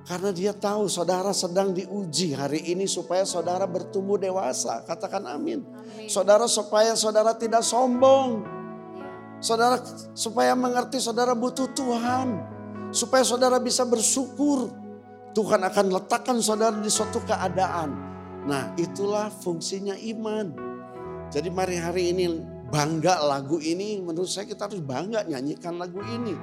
[0.03, 4.83] Karena dia tahu saudara sedang diuji hari ini supaya saudara bertumbuh dewasa.
[4.83, 5.63] Katakan amin.
[6.11, 8.43] Saudara supaya saudara tidak sombong.
[9.39, 9.79] Saudara
[10.11, 12.35] supaya mengerti saudara butuh Tuhan.
[12.91, 14.71] Supaya saudara bisa bersyukur.
[15.31, 18.12] Tuhan akan letakkan saudara di suatu keadaan.
[18.43, 20.51] Nah itulah fungsinya iman.
[21.31, 24.01] Jadi mari hari ini bangga lagu ini.
[24.03, 26.35] Menurut saya kita harus bangga nyanyikan lagu ini.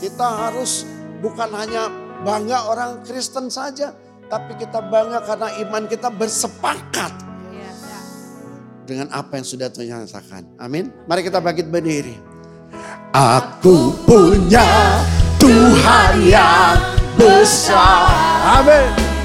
[0.00, 0.86] Kita harus
[1.20, 1.88] bukan hanya
[2.24, 3.92] bangga orang Kristen saja.
[4.26, 7.12] Tapi kita bangga karena iman kita bersepakat.
[8.86, 10.46] Dengan apa yang sudah Tuhan nyatakan.
[10.62, 10.94] Amin.
[11.10, 12.14] Mari kita bangkit berdiri.
[13.10, 15.02] Aku punya
[15.42, 16.78] Tuhan yang
[17.18, 18.10] besar.
[18.62, 19.15] Amin.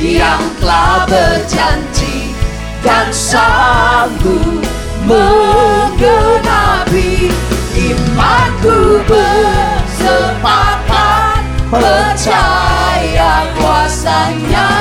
[0.00, 2.32] Yang telah berjanji
[2.80, 4.64] dan sanggup
[5.04, 6.08] menggenapi
[7.76, 10.40] imanku bersepakat
[11.68, 14.72] percaya kuasanya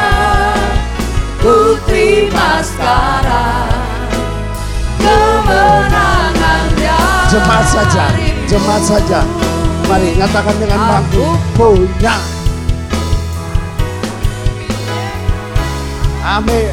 [1.43, 4.07] ku terima sekarang
[5.03, 8.09] kemenangan dari Jemaat saja,
[8.49, 9.21] jemaat saja.
[9.85, 12.38] Mari nyatakan dengan bangku punya.
[16.29, 16.69] Amin.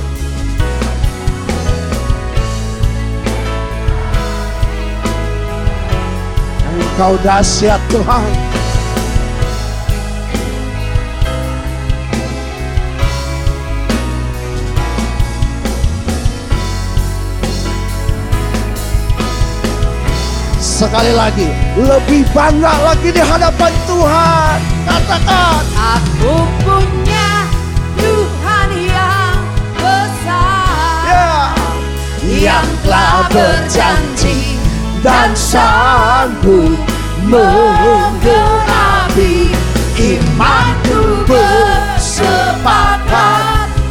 [6.77, 8.29] Engkau dahsyat Tuhan.
[20.61, 21.49] Sekali lagi,
[21.81, 24.59] lebih bangga lagi di hadapan Tuhan.
[24.85, 25.65] Katakan,
[25.97, 27.06] Aku punya
[32.37, 34.61] yang telah berjanji
[35.01, 36.77] dan sanggup
[37.25, 38.37] menggenapi
[39.97, 42.45] imanku bersepakat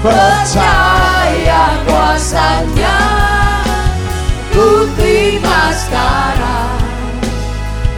[0.05, 2.97] percaya kuasanya
[4.53, 6.77] ku terima sekarang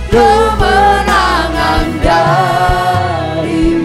[0.08, 3.84] kemenangan darimu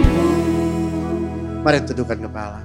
[1.63, 2.62] Mari tundukkan kepala.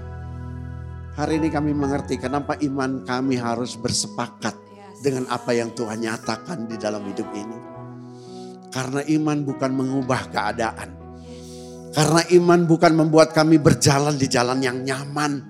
[1.19, 4.55] Hari ini kami mengerti kenapa iman kami harus bersepakat
[5.03, 7.59] dengan apa yang Tuhan nyatakan di dalam hidup ini.
[8.71, 10.95] Karena iman bukan mengubah keadaan.
[11.91, 15.43] Karena iman bukan membuat kami berjalan di jalan yang nyaman.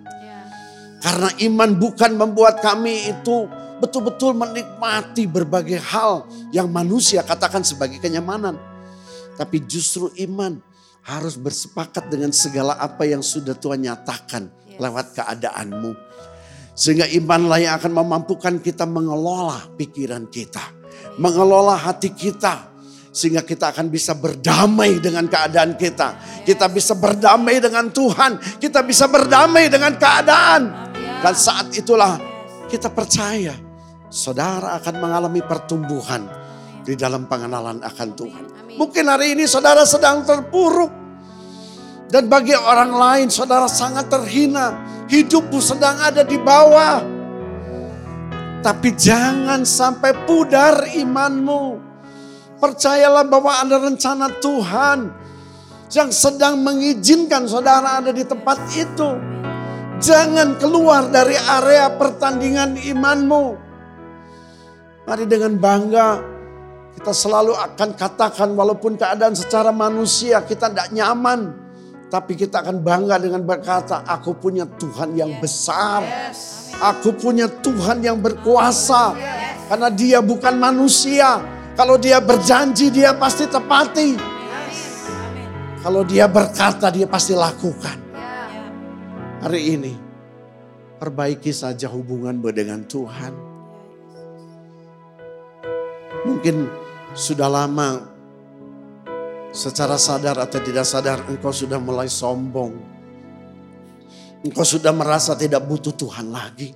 [1.05, 3.45] Karena iman bukan membuat kami itu
[3.85, 8.57] betul-betul menikmati berbagai hal yang manusia katakan sebagai kenyamanan.
[9.37, 10.65] Tapi justru iman
[11.05, 15.93] harus bersepakat dengan segala apa yang sudah Tuhan nyatakan lewat keadaanmu.
[16.79, 20.63] Sehingga imanlah yang akan memampukan kita mengelola pikiran kita.
[21.19, 22.71] Mengelola hati kita.
[23.11, 26.15] Sehingga kita akan bisa berdamai dengan keadaan kita.
[26.47, 28.63] Kita bisa berdamai dengan Tuhan.
[28.63, 30.95] Kita bisa berdamai dengan keadaan.
[31.19, 32.15] Dan saat itulah
[32.71, 33.59] kita percaya
[34.07, 36.31] saudara akan mengalami pertumbuhan
[36.87, 38.45] di dalam pengenalan akan Tuhan.
[38.79, 41.08] Mungkin hari ini saudara sedang terpuruk.
[42.09, 44.73] Dan bagi orang lain saudara sangat terhina.
[45.09, 47.05] Hidupmu sedang ada di bawah.
[48.65, 51.79] Tapi jangan sampai pudar imanmu.
[52.59, 55.15] Percayalah bahwa ada rencana Tuhan
[55.95, 59.11] yang sedang mengizinkan saudara ada di tempat itu.
[59.99, 63.45] Jangan keluar dari area pertandingan imanmu.
[65.07, 66.21] Mari dengan bangga
[66.99, 71.68] kita selalu akan katakan walaupun keadaan secara manusia kita tidak nyaman.
[72.09, 76.01] Tapi kita akan bangga dengan berkata aku punya Tuhan yang besar.
[76.81, 79.13] Aku punya Tuhan yang berkuasa.
[79.69, 81.45] Karena dia bukan manusia
[81.77, 84.17] kalau dia berjanji dia pasti tepati.
[85.85, 88.09] Kalau dia berkata dia pasti lakukan.
[89.39, 89.93] Hari ini
[90.99, 93.33] perbaiki saja hubunganmu dengan Tuhan.
[96.27, 96.67] Mungkin
[97.15, 98.18] sudah lama
[99.53, 102.77] secara sadar atau tidak sadar engkau sudah mulai sombong.
[104.45, 106.71] Engkau sudah merasa tidak butuh Tuhan lagi.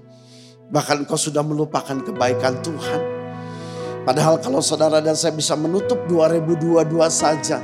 [0.72, 3.00] Bahkan engkau sudah melupakan kebaikan Tuhan.
[4.02, 7.62] Padahal kalau saudara dan saya bisa menutup 2022 saja.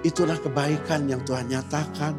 [0.00, 2.14] Itulah kebaikan yang Tuhan nyatakan.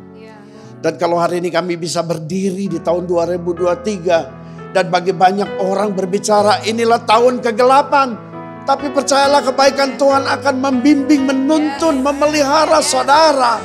[0.78, 4.76] Dan kalau hari ini kami bisa berdiri di tahun 2023.
[4.76, 8.28] Dan bagi banyak orang berbicara inilah tahun kegelapan.
[8.68, 13.64] Tapi percayalah kebaikan Tuhan akan membimbing, menuntun, memelihara saudara.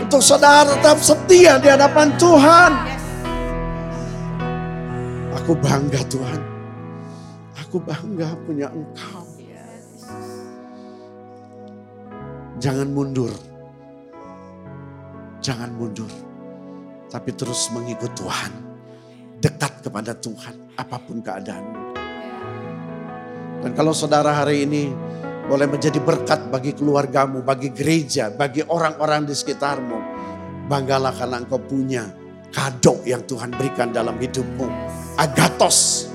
[0.00, 2.72] Untuk saudara tetap setia di hadapan Tuhan.
[5.36, 6.40] Aku bangga Tuhan.
[7.60, 9.28] Aku bangga punya engkau.
[12.64, 13.32] Jangan mundur.
[15.44, 16.08] Jangan mundur.
[17.12, 18.52] Tapi terus mengikut Tuhan.
[19.36, 20.72] Dekat kepada Tuhan.
[20.80, 21.81] Apa pun keadaanmu.
[23.62, 24.90] Dan kalau saudara hari ini
[25.46, 29.98] boleh menjadi berkat bagi keluargamu, bagi gereja, bagi orang-orang di sekitarmu.
[30.66, 32.10] Banggalah karena engkau punya
[32.50, 34.66] kado yang Tuhan berikan dalam hidupmu.
[35.16, 36.12] Agatos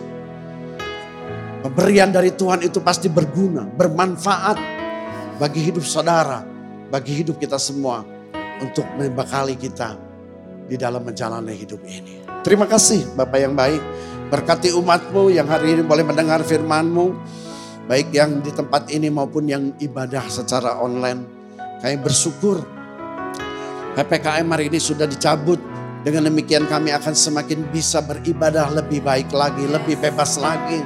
[1.57, 4.57] Pemberian dari Tuhan itu pasti berguna, bermanfaat
[5.41, 6.45] bagi hidup saudara,
[6.87, 8.05] bagi hidup kita semua
[8.61, 9.97] untuk membekali kita
[10.69, 12.23] di dalam menjalani hidup ini.
[12.45, 13.81] Terima kasih Bapak yang baik.
[14.27, 17.15] Berkati umatmu yang hari ini boleh mendengar firmanmu.
[17.87, 21.23] Baik yang di tempat ini maupun yang ibadah secara online.
[21.79, 22.59] Kami bersyukur
[23.95, 25.63] PPKM hari ini sudah dicabut.
[26.03, 30.83] Dengan demikian kami akan semakin bisa beribadah lebih baik lagi, lebih bebas lagi.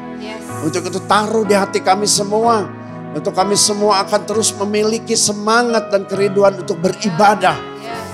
[0.61, 2.69] Untuk itu taruh di hati kami semua.
[3.18, 7.57] Untuk kami semua akan terus memiliki semangat dan kerinduan untuk beribadah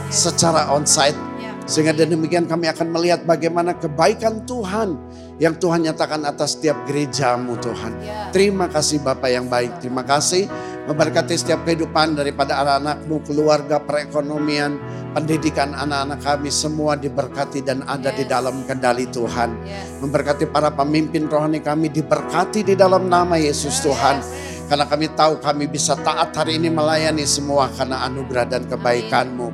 [0.08, 1.27] secara onsite.
[1.68, 4.96] Sehingga demikian kami akan melihat bagaimana kebaikan Tuhan
[5.38, 8.00] yang Tuhan nyatakan atas setiap gerejamu Tuhan.
[8.32, 9.84] Terima kasih Bapak yang baik.
[9.84, 10.48] Terima kasih
[10.88, 14.80] memberkati setiap kehidupan daripada anak-anakmu, keluarga, perekonomian,
[15.12, 18.18] pendidikan anak-anak kami semua diberkati dan ada yes.
[18.22, 19.50] di dalam kendali Tuhan.
[19.68, 20.00] Yes.
[20.00, 24.24] Memberkati para pemimpin rohani kami diberkati di dalam nama Yesus Tuhan.
[24.68, 29.48] Karena kami tahu kami bisa taat hari ini melayani semua karena anugerah dan kebaikanmu.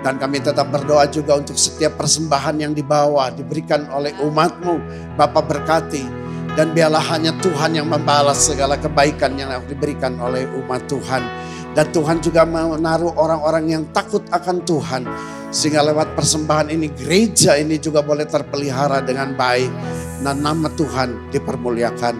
[0.00, 4.80] Dan kami tetap berdoa juga untuk setiap persembahan yang dibawa diberikan oleh umatmu.
[5.20, 6.24] Bapak berkati
[6.54, 11.22] dan biarlah hanya Tuhan yang membalas segala kebaikan yang diberikan oleh umat Tuhan.
[11.74, 15.02] Dan Tuhan juga menaruh orang-orang yang takut akan Tuhan.
[15.50, 19.70] Sehingga lewat persembahan ini gereja ini juga boleh terpelihara dengan baik.
[20.22, 22.14] Dan nama Tuhan dipermuliakan.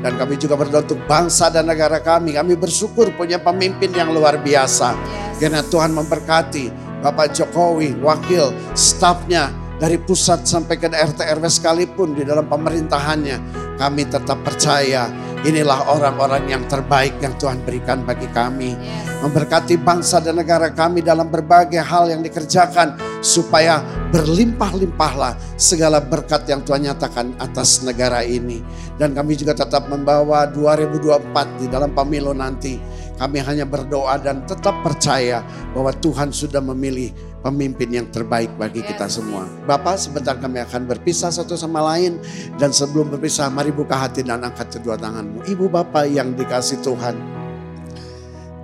[0.00, 2.32] Dan kami juga berdoa untuk bangsa dan negara kami.
[2.36, 4.96] Kami bersyukur punya pemimpin yang luar biasa.
[5.36, 12.28] Karena Tuhan memberkati Bapak Jokowi, wakil, stafnya, dari pusat sampai ke RT RW sekalipun di
[12.28, 13.40] dalam pemerintahannya
[13.80, 15.08] kami tetap percaya
[15.40, 18.76] Inilah orang-orang yang terbaik yang Tuhan berikan bagi kami.
[19.24, 23.00] Memberkati bangsa dan negara kami dalam berbagai hal yang dikerjakan.
[23.24, 23.80] Supaya
[24.12, 28.60] berlimpah-limpahlah segala berkat yang Tuhan nyatakan atas negara ini.
[29.00, 32.76] Dan kami juga tetap membawa 2024 di dalam pemilu nanti.
[33.20, 35.44] Kami hanya berdoa dan tetap percaya
[35.76, 37.12] bahwa Tuhan sudah memilih
[37.44, 39.44] pemimpin yang terbaik bagi kita semua.
[39.68, 42.16] Bapak sebentar kami akan berpisah satu sama lain.
[42.56, 45.44] Dan sebelum berpisah mari buka hati dan angkat kedua tanganmu.
[45.44, 47.40] Ibu Bapak yang dikasih Tuhan.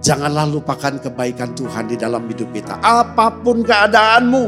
[0.01, 2.81] Janganlah lupakan kebaikan Tuhan di dalam hidup kita.
[2.81, 4.45] Apa pun keadaanmu,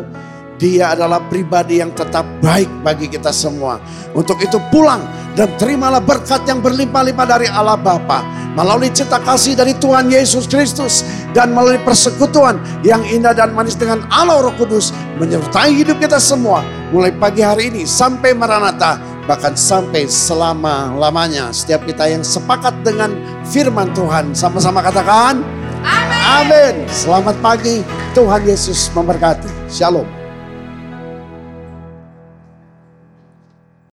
[0.58, 3.78] dia adalah pribadi yang tetap baik bagi kita semua.
[4.12, 5.00] Untuk itu pulang
[5.38, 8.26] dan terimalah berkat yang berlimpah-limpah dari Allah Bapa
[8.58, 14.02] melalui cita kasih dari Tuhan Yesus Kristus dan melalui persekutuan yang indah dan manis dengan
[14.10, 14.90] Allah Roh Kudus
[15.22, 18.98] menyertai hidup kita semua mulai pagi hari ini sampai Maranatha
[19.30, 21.54] bahkan sampai selama-lamanya.
[21.54, 23.14] Setiap kita yang sepakat dengan
[23.46, 25.38] firman Tuhan sama-sama katakan
[25.86, 26.18] Amin.
[26.26, 26.74] Amin.
[26.90, 27.86] Selamat pagi.
[28.10, 29.70] Tuhan Yesus memberkati.
[29.70, 30.17] Shalom.